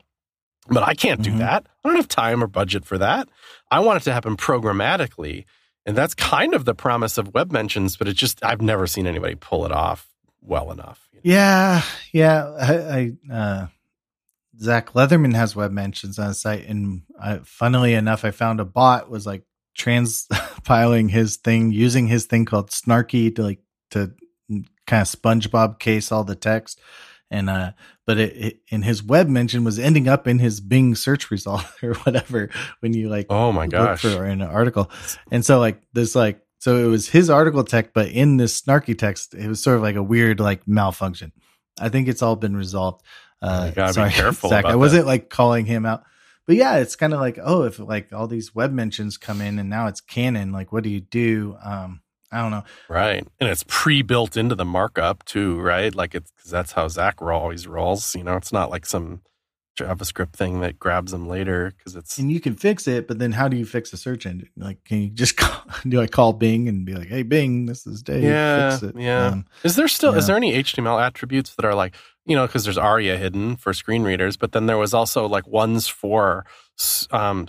[0.69, 1.39] But I can't do mm-hmm.
[1.39, 1.67] that.
[1.83, 3.27] I don't have time or budget for that.
[3.69, 5.43] I want it to happen programmatically.
[5.85, 9.05] And that's kind of the promise of web mentions, but it just I've never seen
[9.05, 10.07] anybody pull it off
[10.41, 11.09] well enough.
[11.11, 11.21] You know?
[11.35, 11.81] Yeah,
[12.13, 12.47] yeah.
[12.59, 13.67] I, I uh,
[14.59, 18.65] Zach Leatherman has web mentions on his site, and I, funnily enough, I found a
[18.65, 19.43] bot was like
[19.77, 23.59] transpiling his thing using his thing called Snarky to like
[23.91, 24.13] to
[24.87, 26.79] kind of SpongeBob case all the text.
[27.29, 27.71] And, uh,
[28.05, 31.65] but it, it, in his web mention was ending up in his Bing search result
[31.83, 34.89] or whatever when you like, oh my gosh, for in an article.
[35.29, 38.97] And so like this, like, so it was his article text, but in this snarky
[38.97, 41.31] text, it was sort of like a weird like malfunction.
[41.79, 43.03] I think it's all been resolved.
[43.41, 44.49] Uh, gotta sorry, be careful.
[44.49, 45.07] Zach, I wasn't that.
[45.07, 46.03] like calling him out,
[46.47, 49.59] but yeah, it's kind of like, oh, if like all these web mentions come in
[49.59, 51.57] and now it's canon, like what do you do?
[51.63, 52.01] Um,
[52.31, 52.63] I don't know.
[52.89, 53.25] Right.
[53.39, 55.93] And it's pre built into the markup too, right?
[55.93, 58.15] Like it's because that's how Zach always rolls.
[58.15, 59.21] You know, it's not like some
[59.77, 62.17] JavaScript thing that grabs them later because it's.
[62.17, 64.49] And you can fix it, but then how do you fix a search engine?
[64.57, 67.87] Like, can you just call, do I call Bing and be like, hey, Bing, this
[67.87, 68.23] is Dave.
[68.23, 68.77] Yeah.
[68.95, 69.27] Yeah.
[69.27, 72.65] Um, is there still, is there any HTML attributes that are like, you know, because
[72.65, 76.45] there's ARIA hidden for screen readers, but then there was also like ones for,
[77.11, 77.47] um,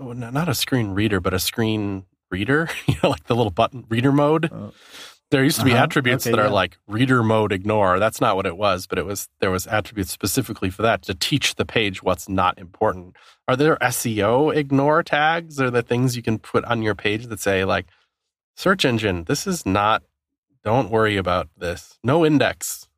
[0.00, 4.12] not a screen reader, but a screen reader, you know, like the little button reader
[4.12, 4.50] mode.
[4.52, 4.70] Uh,
[5.30, 5.84] There used to be Uh-huh.
[5.84, 7.98] attributes Okay, that are like reader mode ignore.
[8.00, 11.14] That's not what it was, but it was there was attributes specifically for that to
[11.14, 13.16] teach the page what's not important.
[13.46, 15.60] Are there SEO ignore tags?
[15.60, 17.86] Are the things you can put on your page that say like
[18.56, 20.02] search engine, this is not
[20.64, 21.98] don't worry about this.
[22.04, 22.88] No index.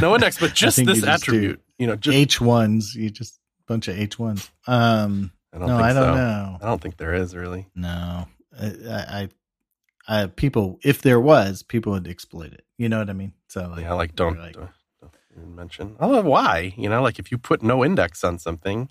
[0.00, 1.60] no index, but just this you just attribute.
[1.78, 2.94] You know, just H ones.
[2.94, 4.50] You just bunch of H ones.
[4.66, 6.14] Um, I don't no, think I don't so.
[6.14, 6.58] know.
[6.62, 7.68] I don't think there is really.
[7.74, 8.26] No,
[8.60, 9.28] I, I,
[10.22, 10.78] I, people.
[10.82, 12.64] If there was, people would exploit it.
[12.78, 13.32] You know what I mean?
[13.48, 14.70] So like, yeah, like don't, like- don't
[15.36, 15.96] even mention.
[16.00, 16.72] Oh, why?
[16.76, 18.88] You know, like if you put no index on something,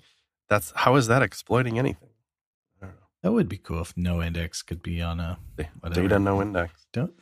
[0.48, 2.10] that's how is that exploiting anything?
[2.82, 3.00] I don't know.
[3.22, 5.38] that would be cool if no index could be on a
[5.80, 6.02] Whatever.
[6.08, 6.86] Data no index.
[6.92, 7.12] don't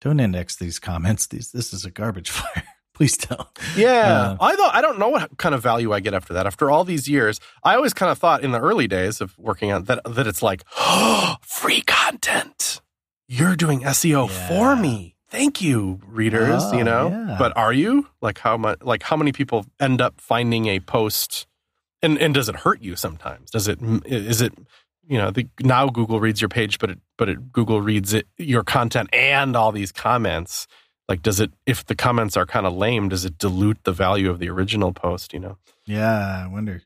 [0.00, 1.26] don't index these comments.
[1.26, 2.64] These this is a garbage fire.
[3.00, 3.48] Please don't.
[3.78, 6.46] Yeah, Uh, I thought I don't know what kind of value I get after that.
[6.46, 9.72] After all these years, I always kind of thought in the early days of working
[9.72, 12.82] on that that it's like oh, free content.
[13.26, 15.16] You're doing SEO for me.
[15.30, 16.62] Thank you, readers.
[16.62, 17.36] Oh, you know, yeah.
[17.38, 18.82] but are you like how much?
[18.82, 21.46] Like how many people end up finding a post,
[22.02, 23.50] and and does it hurt you sometimes?
[23.50, 24.52] Does it is it
[25.08, 28.26] you know the, now Google reads your page, but it but it Google reads it
[28.36, 30.66] your content and all these comments
[31.10, 34.30] like does it if the comments are kind of lame does it dilute the value
[34.30, 35.58] of the original post you know
[35.90, 36.82] Yeah, I wonder.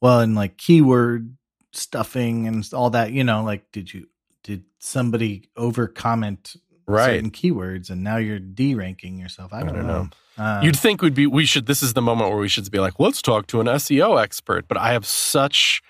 [0.00, 1.36] Well, and like keyword
[1.72, 3.12] stuffing and all that.
[3.12, 4.08] You know, like did you
[4.42, 7.06] did somebody over comment right.
[7.06, 9.52] certain keywords and now you're d-ranking yourself?
[9.52, 10.08] I I don't, don't know.
[10.36, 12.78] Uh, you'd think would be we should this is the moment where we should be
[12.78, 15.82] like let's talk to an seo expert but i have such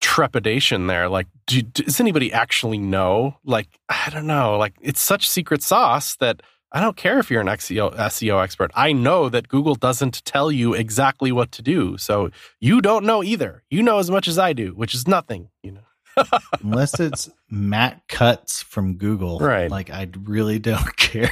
[0.00, 5.28] trepidation there like do, does anybody actually know like i don't know like it's such
[5.28, 6.42] secret sauce that
[6.76, 8.70] I don't care if you're an SEO, SEO expert.
[8.74, 11.96] I know that Google doesn't tell you exactly what to do.
[11.96, 12.28] So
[12.60, 13.62] you don't know either.
[13.70, 16.28] You know as much as I do, which is nothing, you know.
[16.62, 19.70] unless it's Matt Cutts from Google, Right.
[19.70, 21.30] Like I really don't care.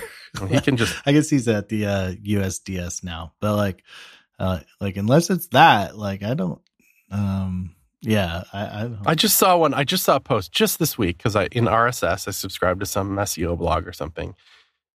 [0.48, 3.82] He can just I guess he's at the uh, USDS now, but like,
[4.38, 6.62] uh, like unless it's that, like I don't.
[7.10, 8.90] Um, yeah, I, I.
[9.08, 9.74] I just saw one.
[9.74, 12.86] I just saw a post just this week because I in RSS I subscribed to
[12.86, 14.34] some SEO blog or something,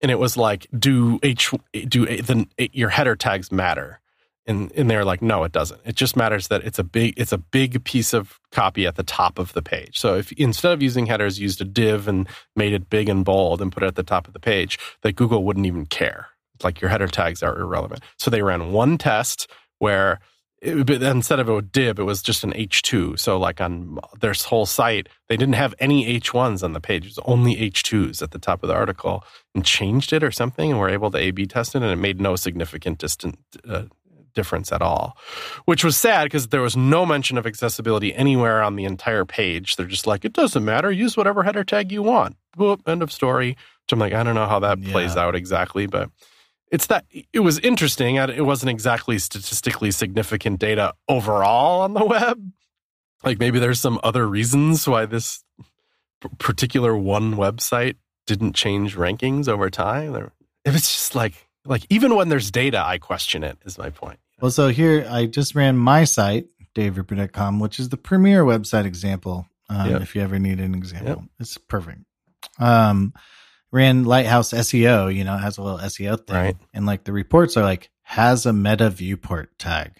[0.01, 1.51] and it was like, do H
[1.87, 3.99] do eh, a- the eh, your header tags matter?
[4.45, 5.81] And and they're like, no, it doesn't.
[5.85, 9.03] It just matters that it's a big it's a big piece of copy at the
[9.03, 9.99] top of the page.
[9.99, 13.61] So if instead of using headers, used a div and made it big and bold
[13.61, 16.27] and put it at the top of the page, that Google wouldn't even care.
[16.63, 18.01] Like your header tags are irrelevant.
[18.17, 20.19] So they ran one test where
[20.61, 23.19] it, but instead of a div, it was just an H2.
[23.19, 27.05] So, like on their whole site, they didn't have any H1s on the page.
[27.05, 29.23] It was only H2s at the top of the article
[29.55, 30.71] and changed it or something.
[30.71, 33.83] And were able to A B test it, and it made no significant distant, uh,
[34.35, 35.17] difference at all,
[35.65, 39.75] which was sad because there was no mention of accessibility anywhere on the entire page.
[39.75, 40.91] They're just like, it doesn't matter.
[40.91, 42.35] Use whatever header tag you want.
[42.57, 43.49] Boop, end of story.
[43.49, 46.09] Which I'm like, I don't know how that plays out exactly, but
[46.71, 48.17] it's that it was interesting.
[48.17, 52.51] And it wasn't exactly statistically significant data overall on the web.
[53.23, 55.43] Like maybe there's some other reasons why this
[56.37, 57.95] particular one website
[58.27, 60.15] didn't change rankings over time.
[60.15, 60.31] Or
[60.65, 63.57] if it's just like like even when there's data, I question it.
[63.65, 64.19] Is my point.
[64.41, 69.47] Well, so here I just ran my site, daverupert.com, which is the premier website example.
[69.69, 70.01] Um, Yep.
[70.01, 71.99] If you ever need an example, it's perfect.
[72.57, 73.13] Um,
[73.71, 76.35] ran Lighthouse SEO, you know, it has a little SEO thing.
[76.35, 76.57] Right.
[76.73, 79.93] And like the reports are like, has a meta viewport tag.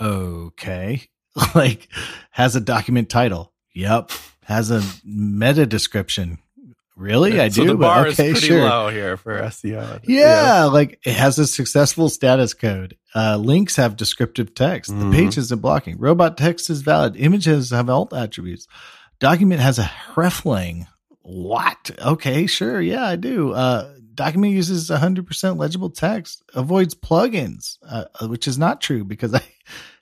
[0.00, 1.02] Okay.
[1.54, 1.88] like,
[2.30, 3.52] has a document title.
[3.74, 4.10] Yep.
[4.44, 6.38] Has a meta description.
[6.96, 7.40] Really?
[7.40, 7.68] I so do.
[7.70, 8.68] the bar okay, is pretty sure.
[8.68, 10.00] low here for SEO.
[10.04, 12.96] Yeah, like it has a successful status code.
[13.14, 14.92] Uh, links have descriptive text.
[14.92, 15.10] Mhm.
[15.10, 15.98] The page isn't blocking.
[15.98, 17.16] Robot text is valid.
[17.16, 18.68] Images have alt attributes.
[19.18, 20.86] Document has a hreflang.
[21.26, 21.90] What?
[21.98, 22.80] Okay, sure.
[22.82, 23.52] Yeah, I do.
[23.52, 26.42] Uh, document uses 100% legible text.
[26.54, 29.42] Avoids plugins, uh, which is not true because I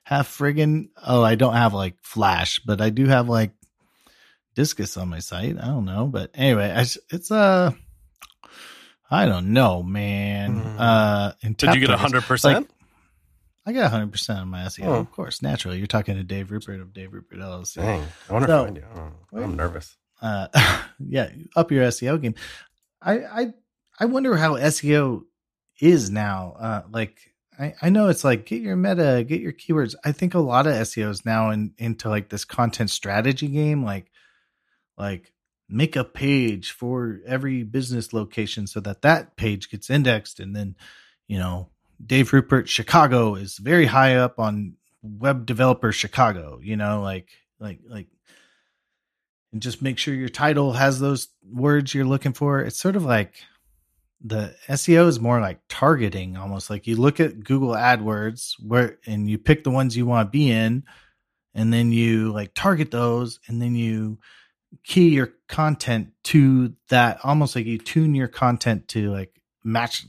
[0.03, 3.51] have friggin' oh, I don't have like Flash, but I do have like
[4.55, 5.57] Disqus on my site.
[5.57, 7.71] I don't know, but anyway, I, it's uh
[9.09, 10.59] I don't know, man.
[10.59, 10.79] Hmm.
[10.79, 12.69] Uh, Did you get tap hundred Like, percent?
[13.65, 14.93] I got 100 percent on my SEO, Oh.
[14.95, 15.77] of course, naturally.
[15.77, 17.75] You're talking to Dave Rupert of Dave Rupert LLC.
[17.75, 18.83] Dang, I wonder So- if I do.
[18.95, 19.95] Oh, I'm nervous.
[20.23, 20.47] Uh,
[20.99, 22.35] yeah, up your SEO game.
[23.01, 23.53] I I
[23.99, 25.23] I wonder how SEO
[25.79, 26.55] is now.
[26.59, 27.19] Uh, like
[27.59, 29.93] I I know it's like get your meta, get your keywords.
[30.03, 34.09] I think a lot of SEOs now in, into like this content strategy game, like
[34.97, 35.33] like
[35.69, 40.75] make a page for every business location so that that page gets indexed and then
[41.27, 41.69] you know
[42.05, 47.79] dave rupert chicago is very high up on web developer chicago you know like like
[47.87, 48.07] like
[49.53, 52.59] and just make sure your title has those words you're looking for.
[52.59, 53.35] It's sort of like
[54.19, 59.29] the SEO is more like targeting almost like you look at Google AdWords where and
[59.29, 60.83] you pick the ones you want to be in
[61.53, 64.17] and then you like target those and then you
[64.83, 70.05] key your content to that almost like you tune your content to like match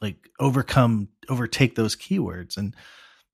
[0.00, 2.76] like overcome overtake those keywords and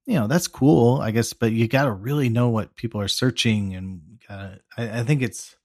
[0.06, 3.08] you know that's cool i guess but you got to really know what people are
[3.08, 4.00] searching and
[4.30, 5.56] gotta, I, I think it's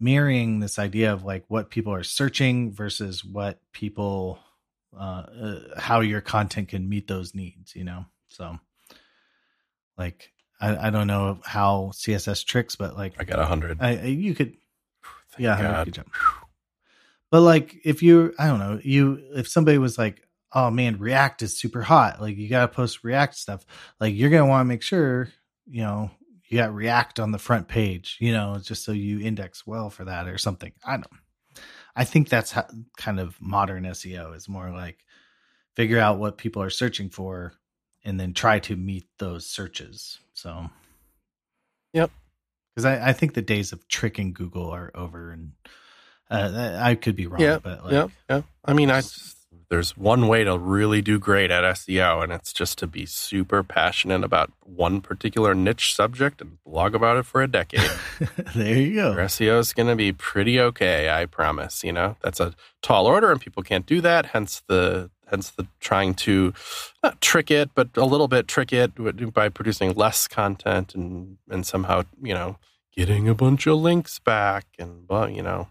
[0.00, 4.38] mirroring this idea of like what people are searching versus what people
[4.98, 8.58] uh, uh, how your content can meet those needs you know so
[9.96, 13.80] like I, I don't know how css tricks but like I got a hundred.
[14.04, 14.56] You could
[15.32, 15.84] Thank yeah, 100, God.
[15.86, 16.06] good job.
[17.30, 20.20] But like, if you, I don't know, you, if somebody was like,
[20.52, 23.64] "Oh man, React is super hot," like you got to post React stuff.
[23.98, 25.30] Like you're gonna want to make sure,
[25.66, 26.10] you know,
[26.52, 30.04] you got React on the front page, you know, just so you index well for
[30.04, 30.72] that or something.
[30.84, 31.06] I don't.
[31.96, 32.66] I think that's how,
[32.98, 34.98] kind of modern SEO is more like
[35.74, 37.54] figure out what people are searching for,
[38.04, 40.18] and then try to meet those searches.
[40.34, 40.68] So,
[41.94, 42.10] Yep.
[42.74, 45.52] because I, I think the days of tricking Google are over, and
[46.30, 48.42] uh, I could be wrong, Yeah, but like, yeah, yeah.
[48.62, 49.00] I mean, I
[49.72, 53.62] there's one way to really do great at SEO, and it's just to be super
[53.62, 57.90] passionate about one particular niche subject and blog about it for a decade.
[58.54, 59.22] there you Your go.
[59.22, 61.82] SEO is going to be pretty okay, I promise.
[61.82, 64.26] You know, that's a tall order, and people can't do that.
[64.26, 66.52] Hence the hence the trying to
[67.02, 68.92] not trick it, but a little bit trick it
[69.32, 72.58] by producing less content and and somehow you know
[72.94, 75.68] getting a bunch of links back and well, you know.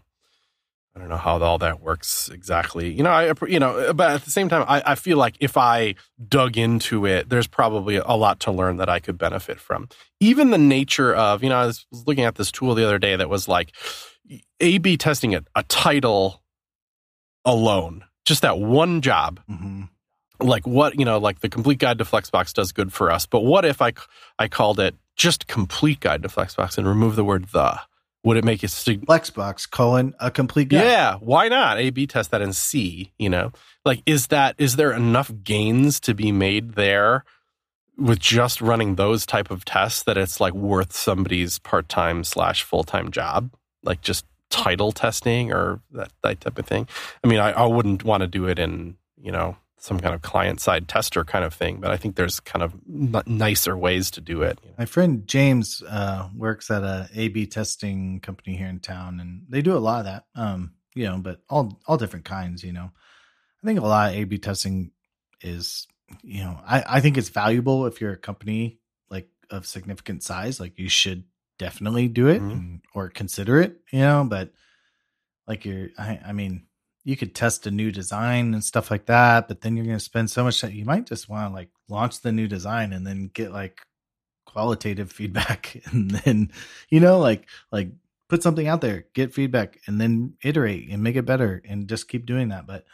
[0.94, 2.92] I don't know how all that works exactly.
[2.92, 5.56] You know, I you know, but at the same time, I, I feel like if
[5.56, 5.94] I
[6.28, 9.88] dug into it, there's probably a lot to learn that I could benefit from.
[10.20, 13.16] Even the nature of, you know, I was looking at this tool the other day
[13.16, 13.72] that was like
[14.60, 16.42] A/B testing it, a title
[17.46, 19.40] alone, just that one job.
[19.48, 19.84] hmm
[20.40, 23.24] Like what you know, like the complete guide to Flexbox does good for us.
[23.24, 23.94] But what if I
[24.38, 27.80] I called it just complete guide to Flexbox and remove the word the?
[28.24, 30.84] Would it make it sig- Flexbox colon a complete guide.
[30.84, 31.78] yeah, why not?
[31.78, 33.52] A B test that and see, you know.
[33.84, 37.24] Like is that is there enough gains to be made there
[37.98, 43.10] with just running those type of tests that it's like worth somebody's part-time slash full-time
[43.10, 43.50] job?
[43.82, 46.86] Like just title testing or that, that type of thing.
[47.24, 50.22] I mean, I, I wouldn't want to do it in, you know, some kind of
[50.22, 54.12] client side tester kind of thing, but I think there's kind of n- nicer ways
[54.12, 54.60] to do it.
[54.62, 54.74] you know.
[54.78, 59.60] My friend James uh, works at a A/B testing company here in town, and they
[59.60, 60.24] do a lot of that.
[60.36, 62.62] Um, you know, but all all different kinds.
[62.62, 62.92] You know,
[63.60, 64.92] I think a lot of A/B testing
[65.40, 65.88] is,
[66.22, 68.78] you know, I I think it's valuable if you're a company
[69.10, 70.60] like of significant size.
[70.60, 71.24] Like you should
[71.58, 72.52] definitely do it Mhm.
[72.52, 73.80] and, or consider it.
[73.90, 74.52] You know, but
[75.48, 76.66] like you're, I I mean.
[77.04, 80.04] You could test a new design and stuff like that, but then you're going to
[80.04, 80.72] spend so much time.
[80.72, 83.80] You might just want to like launch the new design and then get like
[84.46, 86.50] qualitative feedback and then
[86.90, 87.90] you know like like
[88.28, 92.08] put something out there get feedback and then iterate and make it better and just
[92.08, 92.84] keep doing that but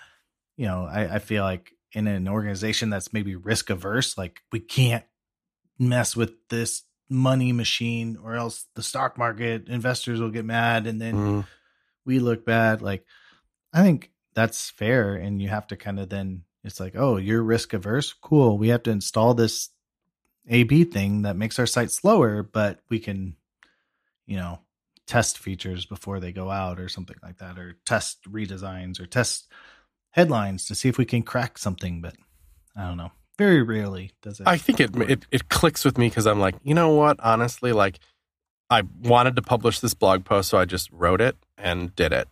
[0.57, 4.61] you know i, I feel like in an organization that's maybe risk averse like we
[4.61, 5.05] can't
[5.79, 11.01] mess with this money machine or else the stock market investors will get mad and
[11.01, 11.45] then Mm,
[12.05, 13.05] we look bad like
[13.73, 17.43] i think that's fair and you have to kind of then it's like oh you're
[17.43, 18.13] risk averse?
[18.13, 19.71] Cool we have to install this
[20.49, 23.37] ab thing that makes our site slower but we can
[24.27, 24.61] you know
[25.07, 29.51] test features before they go out or something like that or test redesigns or test
[30.11, 32.15] headlines to see if we can crack something but
[32.77, 33.11] i don't know.
[33.39, 36.57] Very rarely does it I think it it, it clicks with me because I'm like,
[36.65, 37.21] you know what?
[37.21, 38.01] Honestly, like,
[38.69, 42.29] I wanted to publish this blog post, so I just wrote it and did it,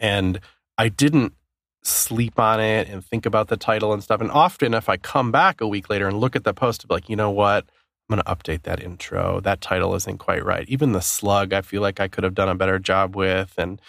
[0.00, 0.40] and
[0.78, 1.34] I didn't
[1.82, 4.20] sleep on it and think about the title and stuff.
[4.20, 6.88] And often, if I come back a week later and look at the post, I'll
[6.88, 7.64] be like, you know what?
[8.08, 9.40] I'm going to update that intro.
[9.40, 10.66] That title isn't quite right.
[10.68, 13.80] Even the slug, I feel like I could have done a better job with, and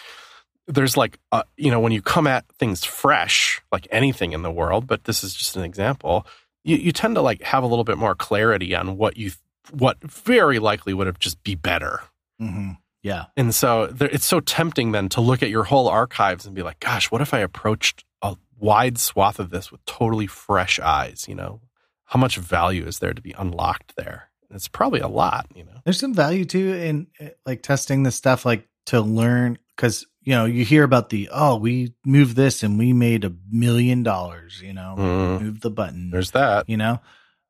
[0.68, 4.52] there's like uh, you know when you come at things fresh like anything in the
[4.52, 6.28] world but this is just an example
[6.64, 9.32] you, you tend to like have a little bit more clarity on what you
[9.72, 12.02] what very likely would have just be better
[12.40, 12.78] Mhm.
[13.02, 13.26] Yeah.
[13.38, 16.64] And so there, it's so tempting then to look at your whole archives and be
[16.64, 21.26] like gosh what if i approached a wide swath of this with totally fresh eyes
[21.28, 21.62] you know?
[22.06, 24.30] How much value is there to be unlocked there?
[24.52, 25.80] It's probably a lot you know?
[25.86, 30.34] There's some value too in uh, like testing this stuff like to learn because you
[30.36, 34.62] know you hear about the oh we moved this and we made a million dollars
[34.62, 35.42] you know Mhm.
[35.42, 36.68] move the button there's that.
[36.68, 37.00] you know?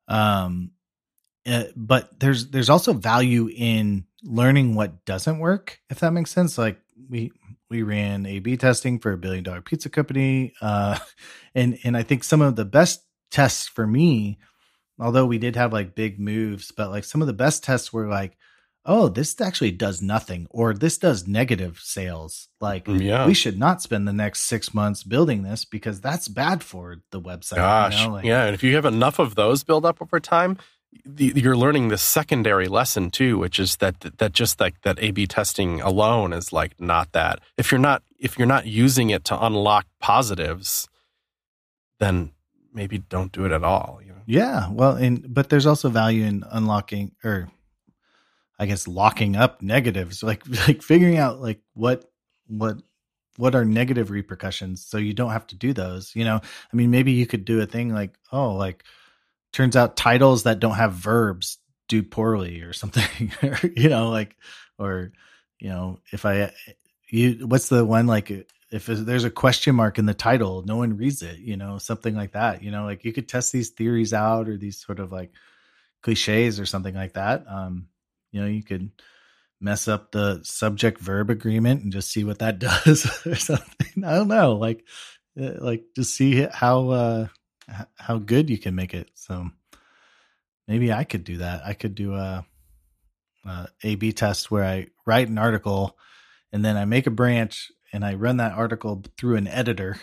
[0.08, 0.72] Um
[1.46, 6.58] uh, but there's there's also value in learning what doesn't work, if that makes sense.
[6.58, 7.32] Like we
[7.68, 10.52] we ran A B testing for a billion dollar pizza company.
[10.60, 10.98] Uh
[11.54, 14.38] and and I think some of the best tests for me,
[14.98, 18.08] although we did have like big moves, but like some of the best tests were
[18.08, 18.36] like,
[18.86, 22.48] oh, this actually does nothing, or this does negative sales.
[22.62, 23.26] Like, Yeah.
[23.26, 27.20] we should not spend the next six months building this because that's bad for the
[27.20, 27.92] website.
[27.92, 28.12] you know?
[28.14, 28.44] Like, yeah.
[28.46, 30.56] And if you have enough of those build up over time,
[31.16, 35.80] you're learning the secondary lesson too, which is that that just like that A/B testing
[35.80, 37.40] alone is like not that.
[37.56, 40.88] If you're not if you're not using it to unlock positives,
[41.98, 42.32] then
[42.72, 44.00] maybe don't do it at all.
[44.02, 44.22] You know.
[44.26, 47.50] Yeah, well, and but there's also value in unlocking or
[48.58, 52.04] I guess locking up negatives, like like figuring out like what
[52.46, 52.78] what
[53.36, 56.14] what are negative repercussions so you don't have to do those.
[56.14, 56.40] You know,
[56.72, 58.84] I mean maybe you could do a thing like, oh, like
[59.52, 63.32] turns out titles that don't have verbs do poorly or something.
[63.76, 64.36] you know, like
[64.78, 65.12] or
[65.58, 66.52] you know, if I
[67.08, 68.30] you what's the one like
[68.70, 72.14] if there's a question mark in the title, no one reads it, you know, something
[72.14, 72.62] like that.
[72.62, 75.32] You know, like you could test these theories out or these sort of like
[76.02, 77.44] cliches or something like that.
[77.48, 77.88] Um,
[78.30, 78.90] you know, you could
[79.60, 84.04] mess up the subject verb agreement and just see what that does or something.
[84.04, 84.84] I don't know, like,
[85.40, 87.26] uh, like just see how uh
[87.96, 89.10] how good you can make it.
[89.14, 89.50] So
[90.66, 91.62] maybe I could do that.
[91.64, 92.44] I could do a,
[93.44, 95.96] a A B test where I write an article
[96.52, 99.96] and then I make a branch and I run that article through an editor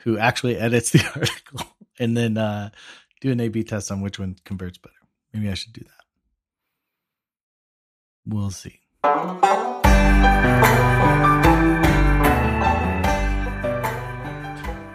[0.00, 1.66] who actually edits the article
[1.98, 2.70] and then uh,
[3.20, 4.94] do an A B test on which one converts better.
[5.32, 5.90] Maybe I should do that.
[8.26, 8.80] We'll see.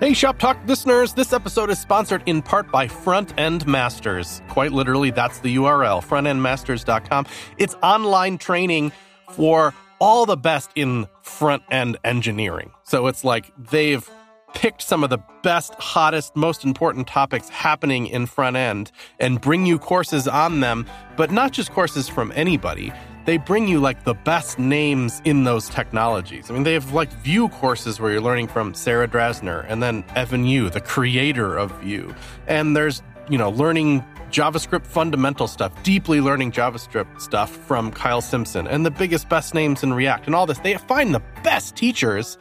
[0.06, 4.44] Hey, Shop Talk listeners, this episode is sponsored in part by Front End Masters.
[4.50, 7.26] Quite literally, that's the URL, frontendmasters.com.
[7.58, 8.92] It's online training
[9.32, 12.70] for all the best in front end engineering.
[12.84, 14.08] So it's like they've
[14.54, 19.66] picked some of the best, hottest, most important topics happening in front end and bring
[19.66, 20.86] you courses on them,
[21.18, 22.94] but not just courses from anybody.
[23.26, 26.52] They bring you like the best names in those technologies.
[26.52, 30.04] I mean, they have like Vue courses where you're learning from Sarah Drasner and then
[30.16, 32.14] Evan You, the creator of Vue.
[32.48, 38.68] And there's, you know, learning JavaScript fundamental stuff, deeply learning JavaScript stuff from Kyle Simpson
[38.68, 40.60] and the biggest, best names in React and all this.
[40.60, 42.38] They find the best teachers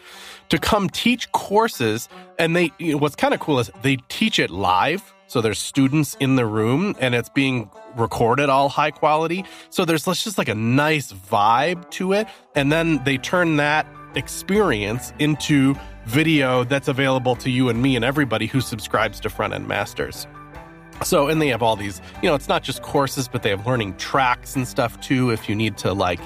[0.51, 2.11] to come teach courses.
[2.39, 5.14] And they, you know, what's kind of cool is they teach it live.
[5.35, 9.45] So there's students in the room and it's being recorded all high quality.
[9.68, 12.28] So there's just like a nice vibe to it.
[12.55, 15.74] And then they turn that experience into
[16.07, 20.28] video that's available to you and me and everybody who subscribes to Front End Masters.
[21.03, 23.66] So, and they have all these, you know, it's not just courses, but they have
[23.66, 25.30] learning tracks and stuff too.
[25.30, 26.20] If you need to like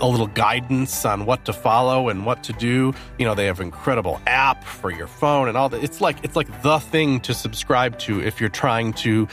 [0.00, 3.60] a little guidance on what to follow and what to do, you know, they have
[3.60, 5.84] incredible app for your phone and all that.
[5.84, 9.28] It's like, it's like the thing to subscribe to if you're trying to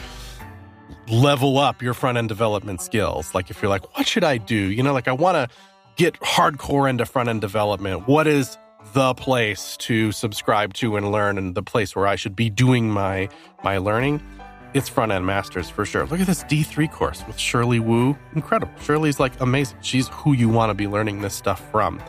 [1.07, 3.34] level up your front end development skills.
[3.34, 4.55] Like if you're like, what should I do?
[4.55, 5.55] You know, like I want to
[5.95, 8.07] get hardcore into front end development.
[8.07, 8.57] What is
[8.93, 12.89] the place to subscribe to and learn and the place where I should be doing
[12.89, 13.30] my
[13.63, 14.21] my learning?
[14.76, 16.05] It's front end masters for sure.
[16.05, 18.17] Look at this D3 course with Shirley Wu.
[18.36, 18.73] Incredible.
[18.82, 19.78] Shirley's like amazing.
[19.82, 22.01] She's who you want to be learning this stuff from.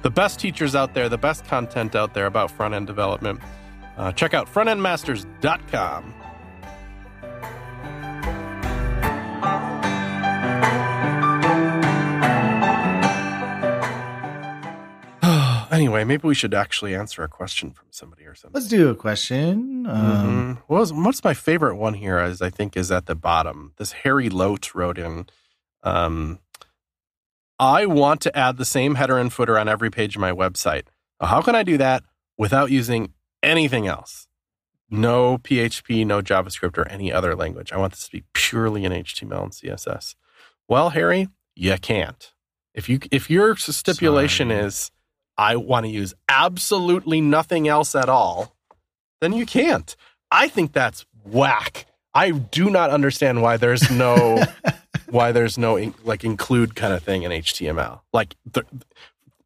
[0.00, 3.40] The best teachers out there, the best content out there about front end development.
[3.98, 6.14] Uh, check out frontendmasters.com.
[15.70, 18.54] anyway, maybe we should actually answer a question from somebody or something.
[18.54, 19.86] Let's do a question.
[19.86, 20.62] Um, Mhm.
[20.66, 22.18] What was, what's my favorite one here?
[22.20, 23.72] Is I think is at the bottom.
[23.76, 25.26] This Harry Lote wrote in.
[25.82, 26.40] Um,
[27.58, 30.84] I want to add the same header and footer on every page of my website.
[31.20, 32.04] How can I do that
[32.36, 34.26] without using anything else?
[34.90, 37.72] No PHP, no JavaScript, or any other language.
[37.72, 40.14] I want this to be purely in HTML and CSS.
[40.68, 42.32] Well, Harry, you can't.
[42.74, 44.60] If you if your stipulation Sorry.
[44.60, 44.90] is
[45.38, 48.56] I want to use absolutely nothing else at all,
[49.20, 49.94] then you can't.
[50.30, 51.86] I think that's whack.
[52.14, 54.42] I do not understand why there's no
[55.10, 58.00] why there's no in, like include kind of thing in HTML.
[58.12, 58.64] Like the,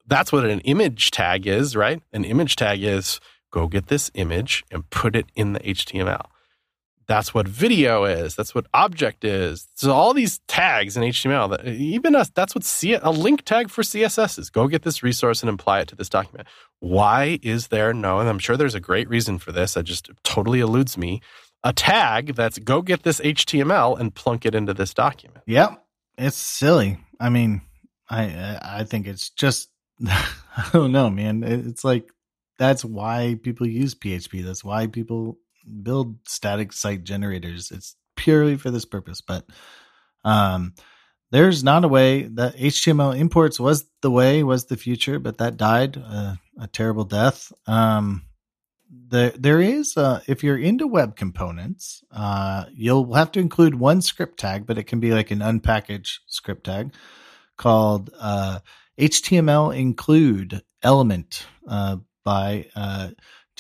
[0.07, 2.03] that's what an image tag is, right?
[2.13, 3.21] An image tag is
[3.51, 6.27] go get this image and put it in the HTML.
[7.11, 8.37] That's what video is.
[8.37, 9.67] That's what object is.
[9.75, 13.69] So all these tags in HTML, that even us, that's what C, a link tag
[13.69, 14.49] for CSS is.
[14.49, 16.47] Go get this resource and apply it to this document.
[16.79, 18.21] Why is there no?
[18.21, 19.77] And I'm sure there's a great reason for this.
[19.77, 21.21] It just totally eludes me.
[21.65, 25.43] A tag that's go get this HTML and plunk it into this document.
[25.49, 25.85] Yep.
[26.17, 26.99] It's silly.
[27.19, 27.63] I mean,
[28.09, 29.69] I I think it's just
[30.07, 31.43] I don't know, man.
[31.43, 32.09] It's like
[32.57, 34.45] that's why people use PHP.
[34.45, 35.39] That's why people
[35.83, 37.71] build static site generators.
[37.71, 39.21] It's purely for this purpose.
[39.21, 39.45] But
[40.25, 40.75] um,
[41.31, 45.57] there's not a way that HTML imports was the way, was the future, but that
[45.57, 47.53] died uh, a terrible death.
[47.67, 48.23] Um,
[48.91, 54.03] there, there is, uh, if you're into web components, uh, you'll have to include one
[54.03, 56.93] script tag, but it can be like an unpackaged script tag
[57.57, 58.59] called uh,
[58.99, 63.11] HTML include element uh, by uh,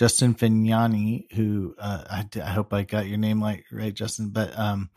[0.00, 4.30] Justin Fagnani, who uh, I, I, hope I got your name like right, Justin.
[4.30, 4.88] But um,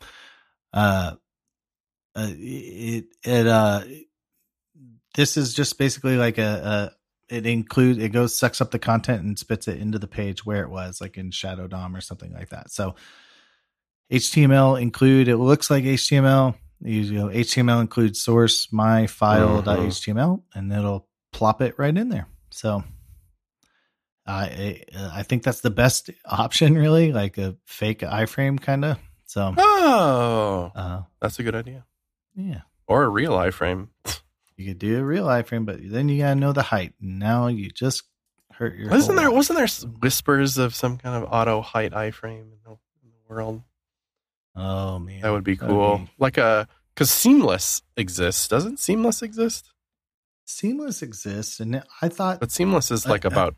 [0.72, 1.16] uh,
[2.16, 3.82] uh, it it uh,
[5.14, 6.90] this is just basically like a,
[7.28, 10.46] a it includes it goes sucks up the content and spits it into the page
[10.46, 12.70] where it was, like in Shadow DOM or something like that.
[12.70, 12.94] So
[14.10, 16.54] HTML include it looks like HTML.
[16.80, 20.58] You know, HTML includes source my file.html, mm-hmm.
[20.58, 22.26] and it'll plop it right in there.
[22.48, 22.84] So
[24.26, 28.98] I I think that's the best option, really, like a fake iframe kind of.
[29.26, 31.84] So oh, uh, that's a good idea.
[32.34, 33.88] Yeah, or a real iframe.
[34.56, 36.94] You could do a real iframe, but then you gotta know the height.
[37.00, 38.04] Now you just
[38.52, 38.90] hurt your.
[38.90, 39.28] Wasn't there?
[39.28, 39.36] Life.
[39.36, 43.62] Wasn't there whispers of some kind of auto height iframe in the, in the world?
[44.56, 45.98] Oh man, that would be cool.
[45.98, 46.10] Be...
[46.18, 48.48] Like a because Seamless exists.
[48.48, 49.72] Doesn't Seamless exist?
[50.46, 53.56] Seamless exists, and I thought, but Seamless is like about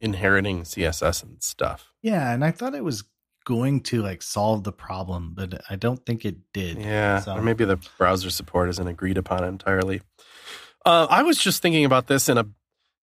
[0.00, 1.92] inheriting CSS and stuff.
[2.02, 3.04] Yeah, and I thought it was
[3.44, 6.78] going to like solve the problem, but I don't think it did.
[6.78, 7.36] Yeah, so.
[7.36, 10.02] or maybe the browser support isn't agreed upon entirely.
[10.84, 12.46] Uh, I was just thinking about this in a,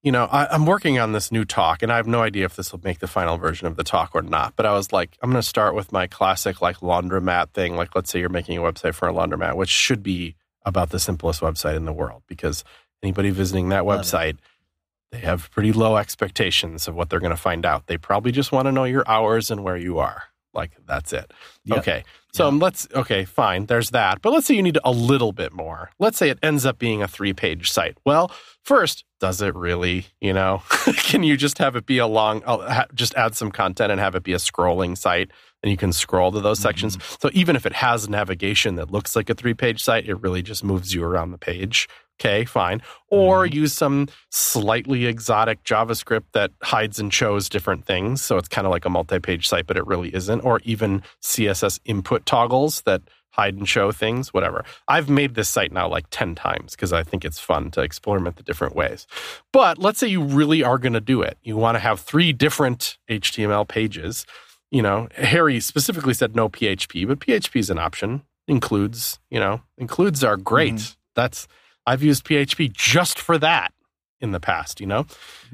[0.02, 2.56] you know, I, am working on this new talk, and I have no idea if
[2.56, 4.56] this will make the final version of the talk or not.
[4.56, 7.76] But I was like, I'm going to start with my classic like laundromat thing.
[7.76, 10.36] Like, let's say you're making a website for a laundromat, which should be
[10.66, 12.64] about the simplest website in the world because
[13.04, 14.32] anybody visiting that website.
[14.32, 14.40] It
[15.12, 17.88] they have pretty low expectations of what they're going to find out.
[17.88, 20.24] They probably just want to know your hours and where you are.
[20.54, 21.32] Like that's it.
[21.66, 21.78] Yep.
[21.80, 22.04] Okay.
[22.34, 22.62] So yep.
[22.62, 23.68] let's okay, fine.
[23.68, 24.22] There's that.
[24.22, 25.92] But let's say you need a little bit more.
[26.00, 27.98] Let's say it ends up being a three-page site.
[28.06, 28.32] Well,
[28.64, 30.08] first, does it really?
[30.20, 30.64] You know,
[30.98, 32.42] can you just have it be a long?
[32.94, 35.30] just add some content and have it be a scrolling site,
[35.62, 36.70] and you can scroll to those mm-hmm.
[36.70, 36.98] sections.
[37.22, 40.64] So even if it has navigation that looks like a three-page site, it really just
[40.64, 41.88] moves you around the page
[42.20, 42.82] Okay, fine.
[43.10, 43.56] Or mm-hmm.
[43.56, 48.22] use some slightly exotic JavaScript that hides and shows different things.
[48.22, 50.42] So it's kind of like a multi page site, but it really isn't.
[50.42, 53.02] Or even CSS input toggles that
[53.38, 54.66] hide and show things, whatever.
[54.88, 58.38] I've made this site now like 10 times because I think it's fun to experiment
[58.38, 59.06] the different ways.
[59.54, 61.38] But let's say you really are going to do it.
[61.44, 64.26] You want to have three different HTML pages.
[64.72, 68.24] You know, Harry specifically said no PHP, but PHP is an option.
[68.48, 70.76] Includes, you know, includes are great.
[70.76, 71.00] Mm-hmm.
[71.16, 71.48] That's
[71.88, 73.72] I've used PHP just for that
[74.20, 75.06] in the past, you know?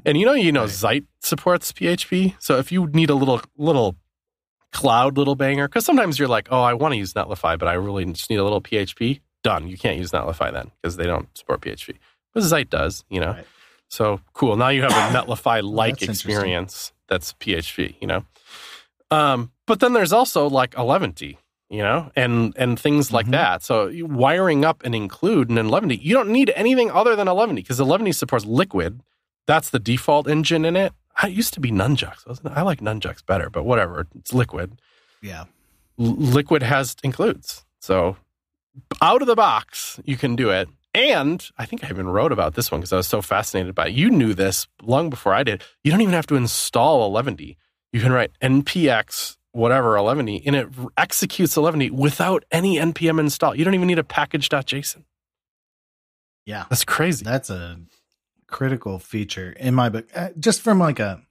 [0.04, 0.70] And you know, you know, right.
[0.70, 2.34] Zeit supports PHP.
[2.40, 3.96] So if you need a little, little
[4.72, 7.74] cloud little banger, because sometimes you're like, oh, I want to use Netlify, but I
[7.74, 9.20] really just need a little PHP.
[9.44, 9.68] Done.
[9.68, 11.96] You can't use Netlify then because they don't support PHP.
[12.32, 13.32] But Zeit does, you know?
[13.32, 13.46] Right.
[13.88, 14.56] So cool.
[14.56, 18.24] Now you have a Netlify like experience that's PHP, you know?
[19.10, 23.32] Um, but then there's also like Eleventy, you know, and and things like mm-hmm.
[23.32, 23.62] that.
[23.62, 27.80] So wiring up and include an 11 you don't need anything other than 11 because
[27.80, 29.00] 11 supports Liquid.
[29.46, 30.92] That's the default engine in it.
[31.22, 32.58] It used to be Nunjucks, wasn't it?
[32.58, 34.06] I like Nunjucks better, but whatever.
[34.18, 34.80] It's Liquid.
[35.22, 35.44] Yeah,
[35.98, 37.64] L- Liquid has includes.
[37.80, 38.16] So
[39.00, 40.68] out of the box, you can do it.
[40.94, 43.88] And I think I even wrote about this one because I was so fascinated by
[43.88, 43.94] it.
[43.94, 45.62] You knew this long before I did.
[45.82, 47.56] You don't even have to install Eleventy.
[47.92, 53.54] You can write npx whatever 11 and it executes 11 without any npm install.
[53.54, 55.04] You don't even need a package.json.
[56.44, 56.64] Yeah.
[56.68, 57.24] That's crazy.
[57.24, 57.78] That's a
[58.48, 60.08] critical feature in my book.
[60.14, 61.22] Uh, just from like a,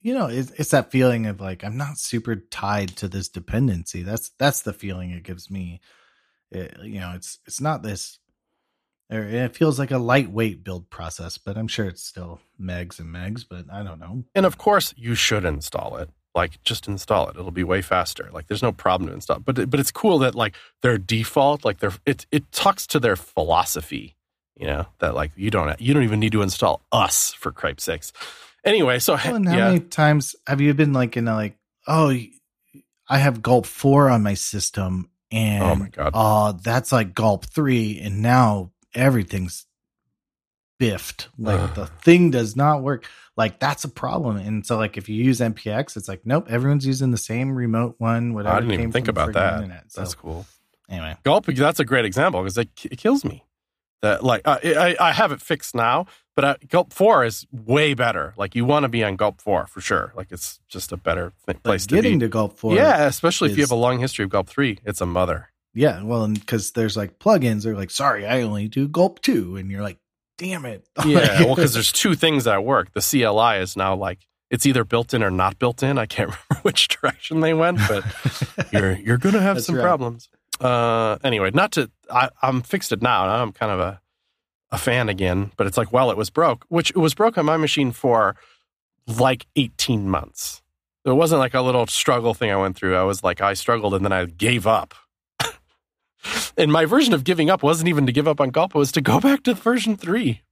[0.00, 4.02] you know, it's, it's that feeling of like, I'm not super tied to this dependency.
[4.02, 5.80] That's, that's the feeling it gives me.
[6.50, 8.18] It, you know, it's, it's not this,
[9.12, 13.14] or it feels like a lightweight build process, but I'm sure it's still megs and
[13.14, 14.24] megs, but I don't know.
[14.34, 16.08] And of course you should install it
[16.38, 17.36] like just install it.
[17.36, 18.30] It'll be way faster.
[18.32, 21.78] Like there's no problem to install but but it's cool that like their default like
[21.78, 24.16] their it it talks to their philosophy
[24.56, 27.80] you know that like you don't you don't even need to install us for cripe
[27.80, 28.12] sakes.
[28.64, 29.68] Anyway so well, how yeah.
[29.68, 32.12] many times have you been like in a like oh
[33.08, 36.10] i have gulp 4 on my system and oh my god.
[36.12, 39.64] uh that's like gulp 3 and now everything's
[40.78, 43.04] biffed like the thing does not work
[43.36, 44.36] like that's a problem.
[44.36, 47.94] And so like if you use NPX, it's like nope, everyone's using the same remote
[47.98, 48.34] one.
[48.34, 48.56] Whatever.
[48.56, 49.84] I didn't even think about that.
[49.88, 50.44] So, that's cool.
[50.90, 51.46] Anyway, Gulp.
[51.46, 53.44] That's a great example because it, it kills me.
[54.02, 57.94] that like uh, I, I have it fixed now, but uh, Gulp Four is way
[57.94, 58.34] better.
[58.36, 60.12] Like you want to be on Gulp Four for sure.
[60.16, 62.24] Like it's just a better th- place to getting be.
[62.24, 62.74] to Gulp Four.
[62.74, 65.50] yeah, especially if you have a long history of Gulp Three, it's a mother.
[65.74, 69.56] Yeah, well, and because there's like plugins, they're like, sorry, I only do gulp two,
[69.56, 69.98] and you're like,
[70.38, 70.88] damn it.
[71.04, 72.92] Yeah, well, because there's two things that work.
[72.94, 75.98] The CLI is now like it's either built in or not built in.
[75.98, 78.04] I can't remember which direction they went, but
[78.72, 79.82] you're you're gonna have some right.
[79.82, 80.30] problems.
[80.60, 83.26] Uh, anyway, not to I, I'm fixed it now.
[83.26, 84.00] Now I'm kind of a
[84.70, 87.46] a fan again, but it's like, well, it was broke, which it was broke on
[87.46, 88.36] my machine for
[89.06, 90.62] like 18 months.
[91.06, 92.94] It wasn't like a little struggle thing I went through.
[92.94, 94.94] I was like, I struggled and then I gave up.
[96.56, 99.00] And my version of giving up wasn't even to give up on it was to
[99.00, 100.42] go back to version three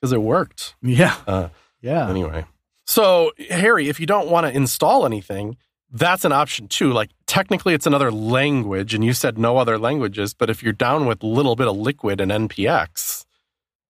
[0.00, 0.74] because it worked.
[0.82, 1.48] yeah, Uh,
[1.82, 2.08] yeah.
[2.08, 2.44] Anyway,
[2.86, 5.56] so Harry, if you don't want to install anything,
[5.92, 6.92] that's an option too.
[6.92, 10.34] Like technically, it's another language, and you said no other languages.
[10.34, 13.24] But if you're down with a little bit of Liquid and NPX,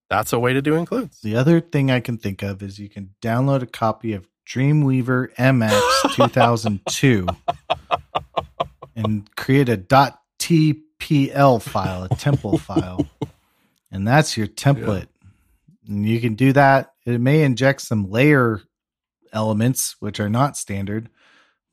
[0.08, 1.20] that's a way to do includes.
[1.20, 5.32] The other thing I can think of is you can download a copy of Dreamweaver
[5.36, 7.26] MX 2002
[8.96, 9.76] and create a
[11.00, 13.06] .tpl file, a temple file,
[13.90, 15.08] and that's your template.
[15.88, 16.92] And you can do that.
[17.04, 18.62] It may inject some layer
[19.32, 21.08] elements, which are not standard,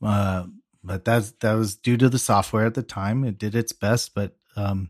[0.01, 0.45] uh,
[0.83, 3.23] but that's that was due to the software at the time.
[3.23, 4.89] It did its best, but um,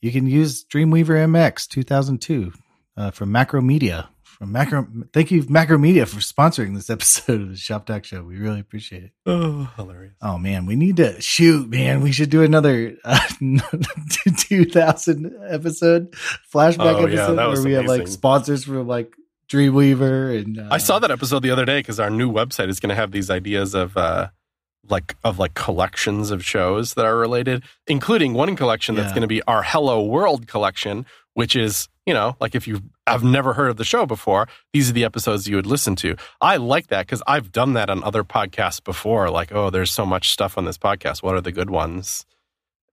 [0.00, 2.52] you can use Dreamweaver MX 2002
[2.96, 4.08] uh, from Macromedia.
[4.42, 8.24] From Macro, thank you Macromedia for sponsoring this episode of the Shop Talk Show.
[8.24, 9.12] We really appreciate it.
[9.24, 10.14] Oh, hilarious!
[10.20, 12.00] Oh man, we need to shoot, man.
[12.00, 13.20] We should do another uh,
[14.36, 16.10] 2000 episode
[16.52, 19.14] flashback Oh, yeah, episode was where we have like sponsors from like
[19.48, 22.80] Dreamweaver and uh, I saw that episode the other day because our new website is
[22.80, 24.30] going to have these ideas of uh,
[24.88, 29.28] like of like collections of shows that are related, including one collection that's going to
[29.28, 33.70] be our Hello World collection, which is you know like if you have never heard
[33.70, 36.16] of the show before, these are the episodes you would listen to.
[36.40, 39.30] I like that because I've done that on other podcasts before.
[39.30, 41.22] Like, oh, there's so much stuff on this podcast.
[41.22, 42.24] What are the good ones?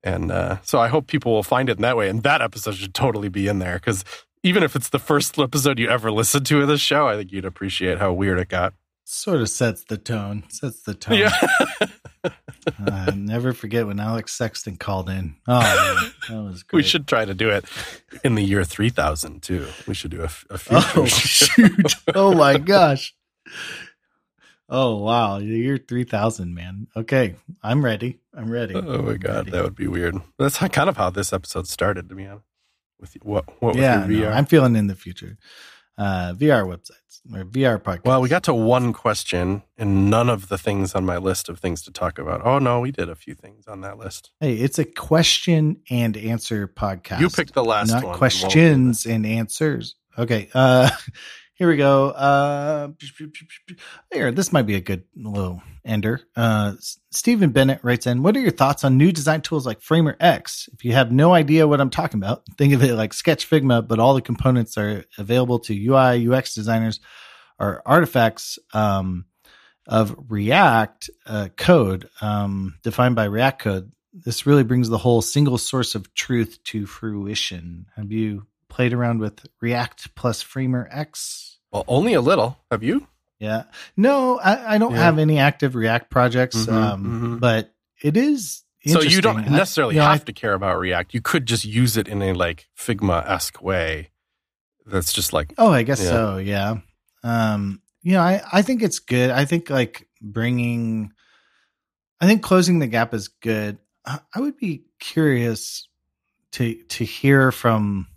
[0.04, 2.10] And uh, so I hope people will find it in that way.
[2.10, 4.04] And that episode should totally be in there because
[4.44, 7.32] even if it's the first episode you ever listened to of this show, I think
[7.32, 8.74] you'd appreciate how weird it got.
[9.10, 10.44] Sort of sets the tone.
[10.50, 11.18] Sets the tone.
[11.18, 11.34] Yeah.
[12.86, 15.36] uh, never forget when Alex Sexton called in.
[15.48, 16.78] Oh, man, that was great.
[16.78, 17.66] we should try to do it
[18.24, 19.68] in the year 3000 too.
[19.88, 21.94] We should do a future Oh shoot!
[22.14, 23.16] Oh my gosh!
[24.72, 25.38] Oh wow!
[25.40, 26.88] You're three thousand, man.
[26.96, 28.20] Okay, I'm ready.
[28.36, 28.76] I'm ready.
[28.76, 30.16] Oh my god, that would be weird.
[30.38, 32.46] That's how, kind of how this episode started, to be honest.
[33.00, 35.38] With what what yeah, no, I'm feeling in the future.
[36.00, 38.06] Uh, VR websites or VR podcasts.
[38.06, 41.60] well, we got to one question and none of the things on my list of
[41.60, 42.46] things to talk about.
[42.46, 44.32] Oh no, we did a few things on that list.
[44.40, 47.20] Hey, it's a question and answer podcast.
[47.20, 48.18] You picked the last not one.
[48.18, 49.96] questions and answers.
[50.18, 50.50] Okay.
[50.54, 50.90] Uh
[51.56, 52.12] here we go.
[52.12, 52.90] Uh
[54.14, 56.22] here, this might be a good little ender.
[56.36, 56.74] Uh
[57.12, 60.70] Stephen Bennett writes in, What are your thoughts on new design tools like Framer X?
[60.74, 63.88] If you have no idea what I'm talking about, think of it like Sketch Figma,
[63.88, 67.00] but all the components are available to UI, UX designers
[67.60, 69.26] or artifacts um
[69.88, 75.58] of React uh, code um, defined by React code this really brings the whole single
[75.58, 77.86] source of truth to fruition.
[77.96, 81.60] Have you played around with React plus Framer X?
[81.72, 82.58] Well, only a little.
[82.72, 83.08] Have you?
[83.40, 83.64] Yeah.
[83.96, 84.98] No, I, I don't Yeah.
[85.04, 87.40] have any active React projects, Mhm, um, mhm.
[87.40, 87.74] but
[88.04, 88.64] it is.
[88.86, 89.54] So you don't interesting.
[89.54, 91.14] I- necessarily you know, I- have to care about React.
[91.14, 94.12] You could just use it in a like Figma esque way.
[94.86, 96.10] That's just like Oh, I guess Yeah.
[96.10, 96.38] so.
[96.38, 96.78] Yeah.
[97.24, 99.30] Um, you know, I, I think it's good.
[99.30, 101.12] I think like bringing,
[102.22, 103.78] I think closing the gap is good.
[104.06, 105.88] I, I would be curious
[106.54, 108.08] to, to hear from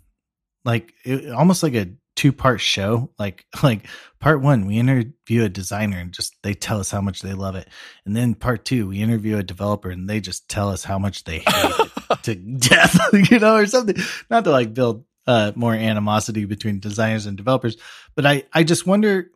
[0.65, 3.11] like it, almost like a two part show.
[3.17, 3.87] Like, like
[4.19, 7.55] part one, we interview a designer and just, they tell us how much they love
[7.55, 7.67] it.
[8.05, 11.23] And then part two, we interview a developer and they just tell us how much
[11.23, 11.91] they hate it
[12.23, 12.99] to death,
[13.31, 13.95] you know, or something.
[14.29, 17.77] Not to like build uh, more animosity between designers and developers,
[18.15, 19.31] but I I just wonder,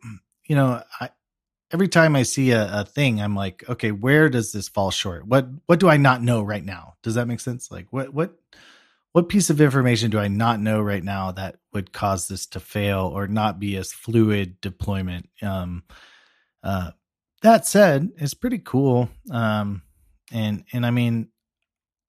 [0.46, 1.08] you know, I
[1.72, 5.26] every time I see a, a thing, I'm like, okay, where does this fall short?
[5.26, 6.94] What what do I not know right now?
[7.02, 7.70] Does that make sense?
[7.70, 8.34] Like what what
[9.18, 12.60] what piece of information do I not know right now that would cause this to
[12.60, 15.28] fail or not be as fluid deployment?
[15.42, 15.82] Um,
[16.62, 16.92] uh,
[17.42, 19.08] that said, it's pretty cool.
[19.32, 19.82] Um,
[20.30, 21.30] and and I mean,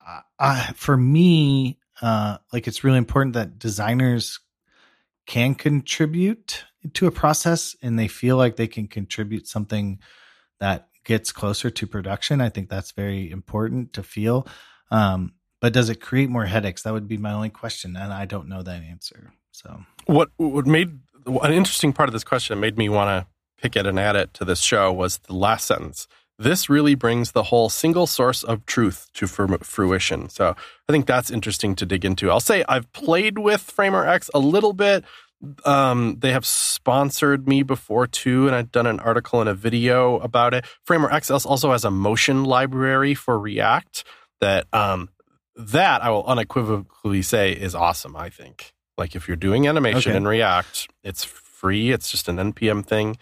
[0.00, 4.38] I, I for me, uh, like it's really important that designers
[5.26, 9.98] can contribute to a process and they feel like they can contribute something
[10.60, 12.40] that gets closer to production.
[12.40, 14.46] I think that's very important to feel.
[14.92, 16.82] Um, but does it create more headaches?
[16.82, 19.32] That would be my only question, and I don't know that answer.
[19.52, 23.30] So, what what made an interesting part of this question made me want to
[23.60, 26.08] pick it and add it to this show was the last sentence.
[26.38, 30.30] This really brings the whole single source of truth to fruition.
[30.30, 30.56] So
[30.88, 32.30] I think that's interesting to dig into.
[32.30, 35.04] I'll say I've played with Framer X a little bit.
[35.66, 40.18] Um, they have sponsored me before too, and I've done an article and a video
[40.20, 40.64] about it.
[40.84, 44.04] Framer X also has a motion library for React
[44.40, 45.10] that um,
[45.68, 48.16] that I will unequivocally say is awesome.
[48.16, 50.16] I think like if you're doing animation okay.
[50.16, 51.90] in React, it's free.
[51.90, 53.16] It's just an npm thing.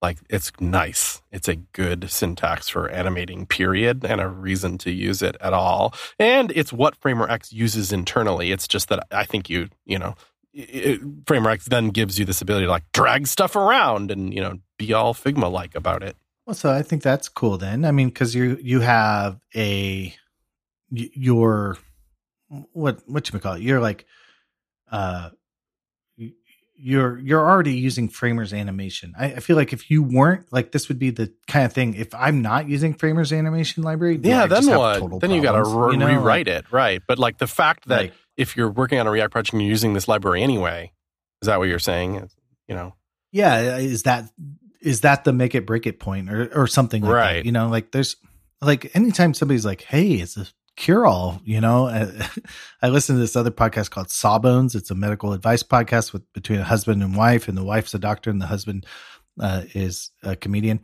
[0.00, 1.22] Like it's nice.
[1.32, 3.46] It's a good syntax for animating.
[3.46, 5.92] Period, and a reason to use it at all.
[6.18, 8.52] And it's what Framer X uses internally.
[8.52, 10.14] It's just that I think you you know
[10.54, 14.40] it, Framer X then gives you this ability to like drag stuff around and you
[14.40, 16.16] know be all Figma like about it.
[16.46, 17.84] Well, so I think that's cool then.
[17.84, 20.14] I mean, because you you have a
[20.90, 21.78] your
[22.72, 23.62] what what you call it?
[23.62, 24.06] You're like
[24.90, 25.30] uh
[26.80, 29.12] you're you're already using Framer's animation.
[29.18, 31.94] I, I, feel like if you weren't like this would be the kind of thing.
[31.94, 35.20] If I'm not using Framer's animation library, yeah, then what?
[35.20, 36.06] Then you got to re- you know?
[36.06, 37.02] rewrite it, right?
[37.06, 39.92] But like the fact that if you're working on a React project and you're using
[39.92, 40.92] this library anyway,
[41.42, 42.30] is that what you're saying?
[42.68, 42.94] You know,
[43.32, 44.30] yeah, is that
[44.80, 47.32] is that the make it break it point or or something like right?
[47.34, 48.16] That, you know, like there's
[48.60, 50.46] like anytime somebody's like, hey, it's a
[50.78, 51.42] cure all.
[51.44, 51.88] You know,
[52.82, 54.74] I listen to this other podcast called Sawbones.
[54.74, 57.98] It's a medical advice podcast with between a husband and wife, and the wife's a
[57.98, 58.86] doctor and the husband
[59.38, 60.80] uh, is a comedian.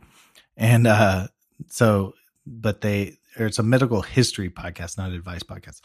[0.57, 1.27] And uh,
[1.67, 2.13] so,
[2.45, 5.81] but they, it's a medical history podcast, not advice podcast.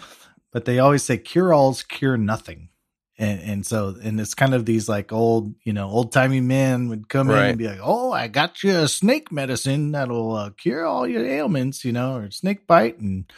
[0.52, 2.68] But they always say cure alls cure nothing.
[3.16, 6.88] And, and so, and it's kind of these like old, you know, old timey men
[6.88, 7.44] would come right.
[7.44, 11.06] in and be like, "Oh, I got you a snake medicine that'll uh, cure all
[11.06, 13.30] your ailments," you know, or snake bite, and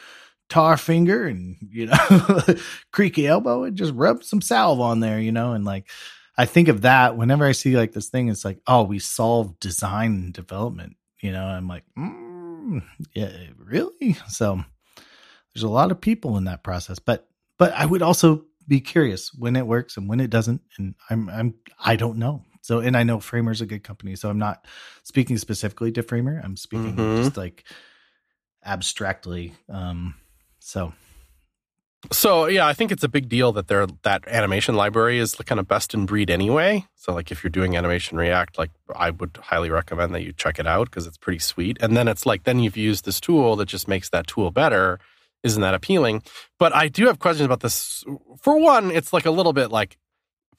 [0.52, 2.40] tar finger and you know
[2.92, 5.88] creaky elbow and just rub some salve on there you know and like
[6.36, 9.58] i think of that whenever i see like this thing it's like oh we solved
[9.60, 12.82] design and development you know i'm like mm,
[13.14, 14.62] yeah really so
[15.54, 17.26] there's a lot of people in that process but
[17.58, 21.30] but i would also be curious when it works and when it doesn't and i'm
[21.30, 24.66] i'm i don't know so and i know framer's a good company so i'm not
[25.02, 27.22] speaking specifically to framer i'm speaking mm-hmm.
[27.22, 27.64] just like
[28.66, 30.14] abstractly um
[30.62, 30.92] so
[32.10, 35.44] so yeah, I think it's a big deal that there that animation library is the
[35.44, 36.86] kind of best in breed anyway.
[36.96, 40.58] So like if you're doing animation React, like I would highly recommend that you check
[40.58, 41.78] it out because it's pretty sweet.
[41.80, 44.98] And then it's like then you've used this tool that just makes that tool better.
[45.44, 46.22] Isn't that appealing?
[46.58, 48.04] But I do have questions about this.
[48.40, 49.96] For one, it's like a little bit like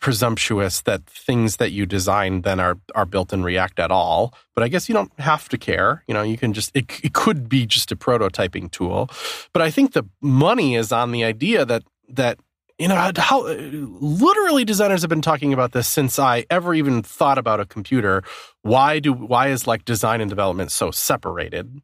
[0.03, 4.33] presumptuous that things that you design then are are built in React at all.
[4.53, 6.03] But I guess you don't have to care.
[6.07, 9.09] You know, you can just it, it could be just a prototyping tool.
[9.53, 12.37] But I think the money is on the idea that that
[12.77, 17.37] you know how literally designers have been talking about this since I ever even thought
[17.37, 18.23] about a computer.
[18.61, 21.81] Why do why is like design and development so separated?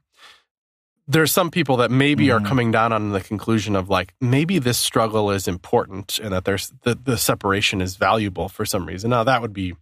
[1.10, 2.36] There's some people that maybe mm.
[2.36, 2.46] are mm-hmm.
[2.46, 6.72] coming down on the conclusion of like maybe this struggle is important and that there's
[6.84, 9.10] the, the separation is valuable for some reason.
[9.10, 9.74] Now that would be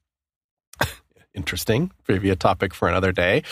[1.34, 3.44] interesting, maybe a topic for another day.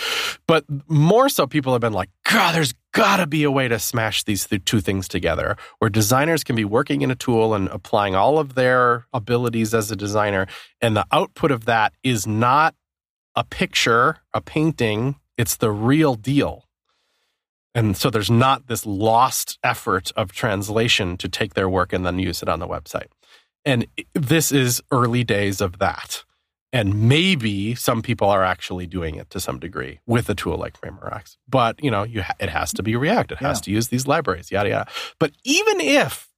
[0.47, 3.77] But more so, people have been like, God, there's got to be a way to
[3.77, 8.15] smash these two things together where designers can be working in a tool and applying
[8.15, 10.47] all of their abilities as a designer.
[10.79, 12.73] And the output of that is not
[13.35, 16.64] a picture, a painting, it's the real deal
[17.75, 22.17] and so there's not this lost effort of translation to take their work and then
[22.17, 23.07] use it on the website.
[23.65, 26.23] And this is early days of that.
[26.71, 30.77] And maybe some people are actually doing it to some degree with a tool like
[30.77, 31.37] Framer X.
[31.47, 33.33] But, you know, you ha- it has to be React.
[33.33, 33.63] It has yeah.
[33.63, 34.91] to use these libraries, yada, yada.
[35.19, 36.29] But even if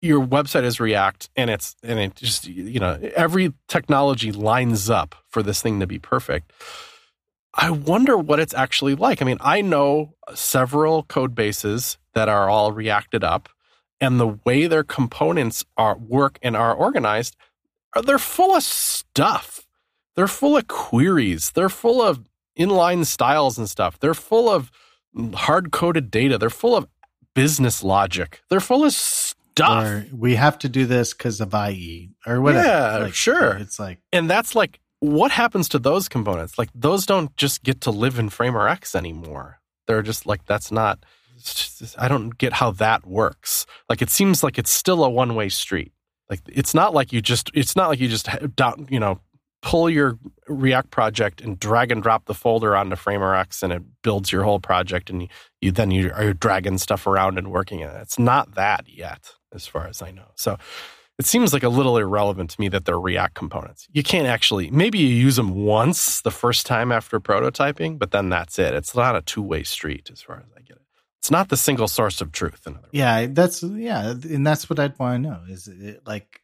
[0.00, 5.14] your website is React and it's, and it just, you know, every technology lines up
[5.28, 6.52] for this thing to be perfect,
[7.54, 9.20] I wonder what it's actually like.
[9.20, 13.48] I mean, I know several code bases that are all reacted up,
[14.00, 17.36] and the way their components are work and are organized,
[18.04, 19.66] they're full of stuff.
[20.16, 21.52] They're full of queries.
[21.52, 22.24] They're full of
[22.58, 23.98] inline styles and stuff.
[23.98, 24.70] They're full of
[25.34, 26.38] hard coded data.
[26.38, 26.86] They're full of
[27.34, 28.42] business logic.
[28.48, 29.84] They're full of stuff.
[29.84, 32.66] Or we have to do this because of IE or whatever.
[32.66, 33.56] Yeah, like, sure.
[33.56, 36.58] It's like, and that's like what happens to those components?
[36.58, 39.58] Like those don't just get to live in Framer X anymore.
[39.88, 41.04] They're just like that's not.
[41.38, 43.66] Just, I don't get how that works.
[43.88, 45.92] Like it seems like it's still a one way street.
[46.30, 47.50] Like it's not like you just.
[47.52, 48.28] It's not like you just
[48.88, 49.18] you know
[49.60, 53.82] pull your React project and drag and drop the folder onto Framer X and it
[54.02, 55.28] builds your whole project and you,
[55.60, 57.90] you then you are dragging stuff around and working it.
[58.02, 60.30] It's not that yet, as far as I know.
[60.36, 60.58] So
[61.18, 63.86] it seems like a little irrelevant to me that they're React components.
[63.92, 68.28] You can't actually, maybe you use them once the first time after prototyping, but then
[68.28, 68.74] that's it.
[68.74, 70.82] It's not a two way street as far as I get it.
[71.20, 72.66] It's not the single source of truth.
[72.90, 75.40] Yeah, that's yeah, and that's what I'd want to know.
[75.48, 76.40] Is it like,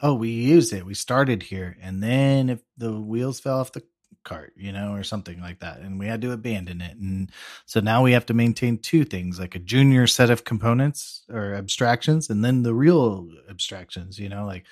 [0.00, 3.82] oh, we used it, we started here, and then if the wheels fell off the
[4.24, 7.30] cart, you know, or something like that, and we had to abandon it, and
[7.66, 11.54] so now we have to maintain two things, like a junior set of components or
[11.54, 14.64] abstractions, and then the real abstractions, you know, like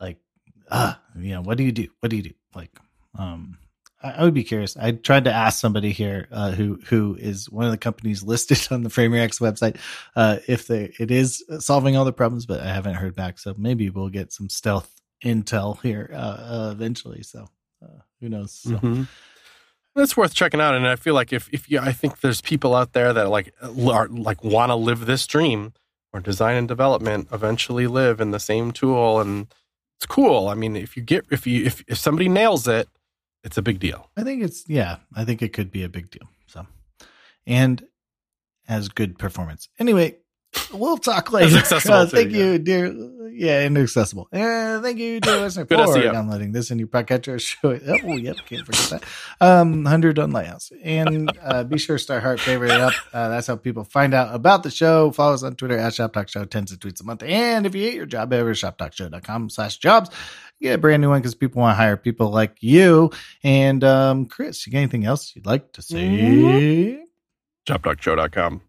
[0.00, 0.18] like
[0.70, 1.88] ah, you know, what do you do?
[2.00, 2.34] What do you do?
[2.54, 2.70] Like,
[3.18, 3.58] um,
[4.02, 4.76] I would be curious.
[4.76, 8.68] I tried to ask somebody here uh, who who is one of the companies listed
[8.70, 9.76] on the FramerX website
[10.16, 13.38] uh, if they it is solving all the problems, but I haven't heard back.
[13.38, 14.90] So maybe we'll get some stealth
[15.22, 17.22] intel here uh, uh eventually.
[17.22, 17.46] So
[17.82, 18.52] uh, who knows?
[18.52, 18.70] So.
[18.70, 19.02] Mm-hmm.
[19.96, 22.74] That's worth checking out, and I feel like if if you, I think there's people
[22.74, 25.72] out there that like are, like want to live this dream,
[26.12, 29.52] or design and development eventually live in the same tool, and
[29.98, 30.48] it's cool.
[30.48, 32.88] I mean, if you get if you if if somebody nails it
[33.42, 34.10] it's a big deal.
[34.16, 36.28] I think it's yeah, I think it could be a big deal.
[36.46, 36.66] So,
[37.46, 37.86] and
[38.66, 39.68] has good performance.
[39.78, 40.16] Anyway,
[40.72, 41.58] we'll talk later.
[41.90, 42.94] Uh, thank you, dear.
[43.32, 44.28] Yeah, inaccessible.
[44.32, 47.40] Uh, thank you, dear listener, for downloading this in your podcatcher.
[47.40, 47.82] Show it.
[47.86, 49.04] Oh, yep, can't forget that.
[49.40, 52.92] Um, hundred on Lighthouse, and uh, be sure to start heart favorite it up.
[53.12, 55.10] Uh, that's how people find out about the show.
[55.10, 57.22] Follow us on Twitter at Shop Talk Show, tens of tweets a month.
[57.22, 60.10] And if you hate your job, ever shoptalkshow.com slash jobs
[60.60, 63.10] get a brand new one because people want to hire people like you.
[63.42, 65.96] And um, Chris, you got anything else you'd like to say?
[65.96, 67.02] Mm-hmm.
[67.72, 68.62] ShopTalkShow.com.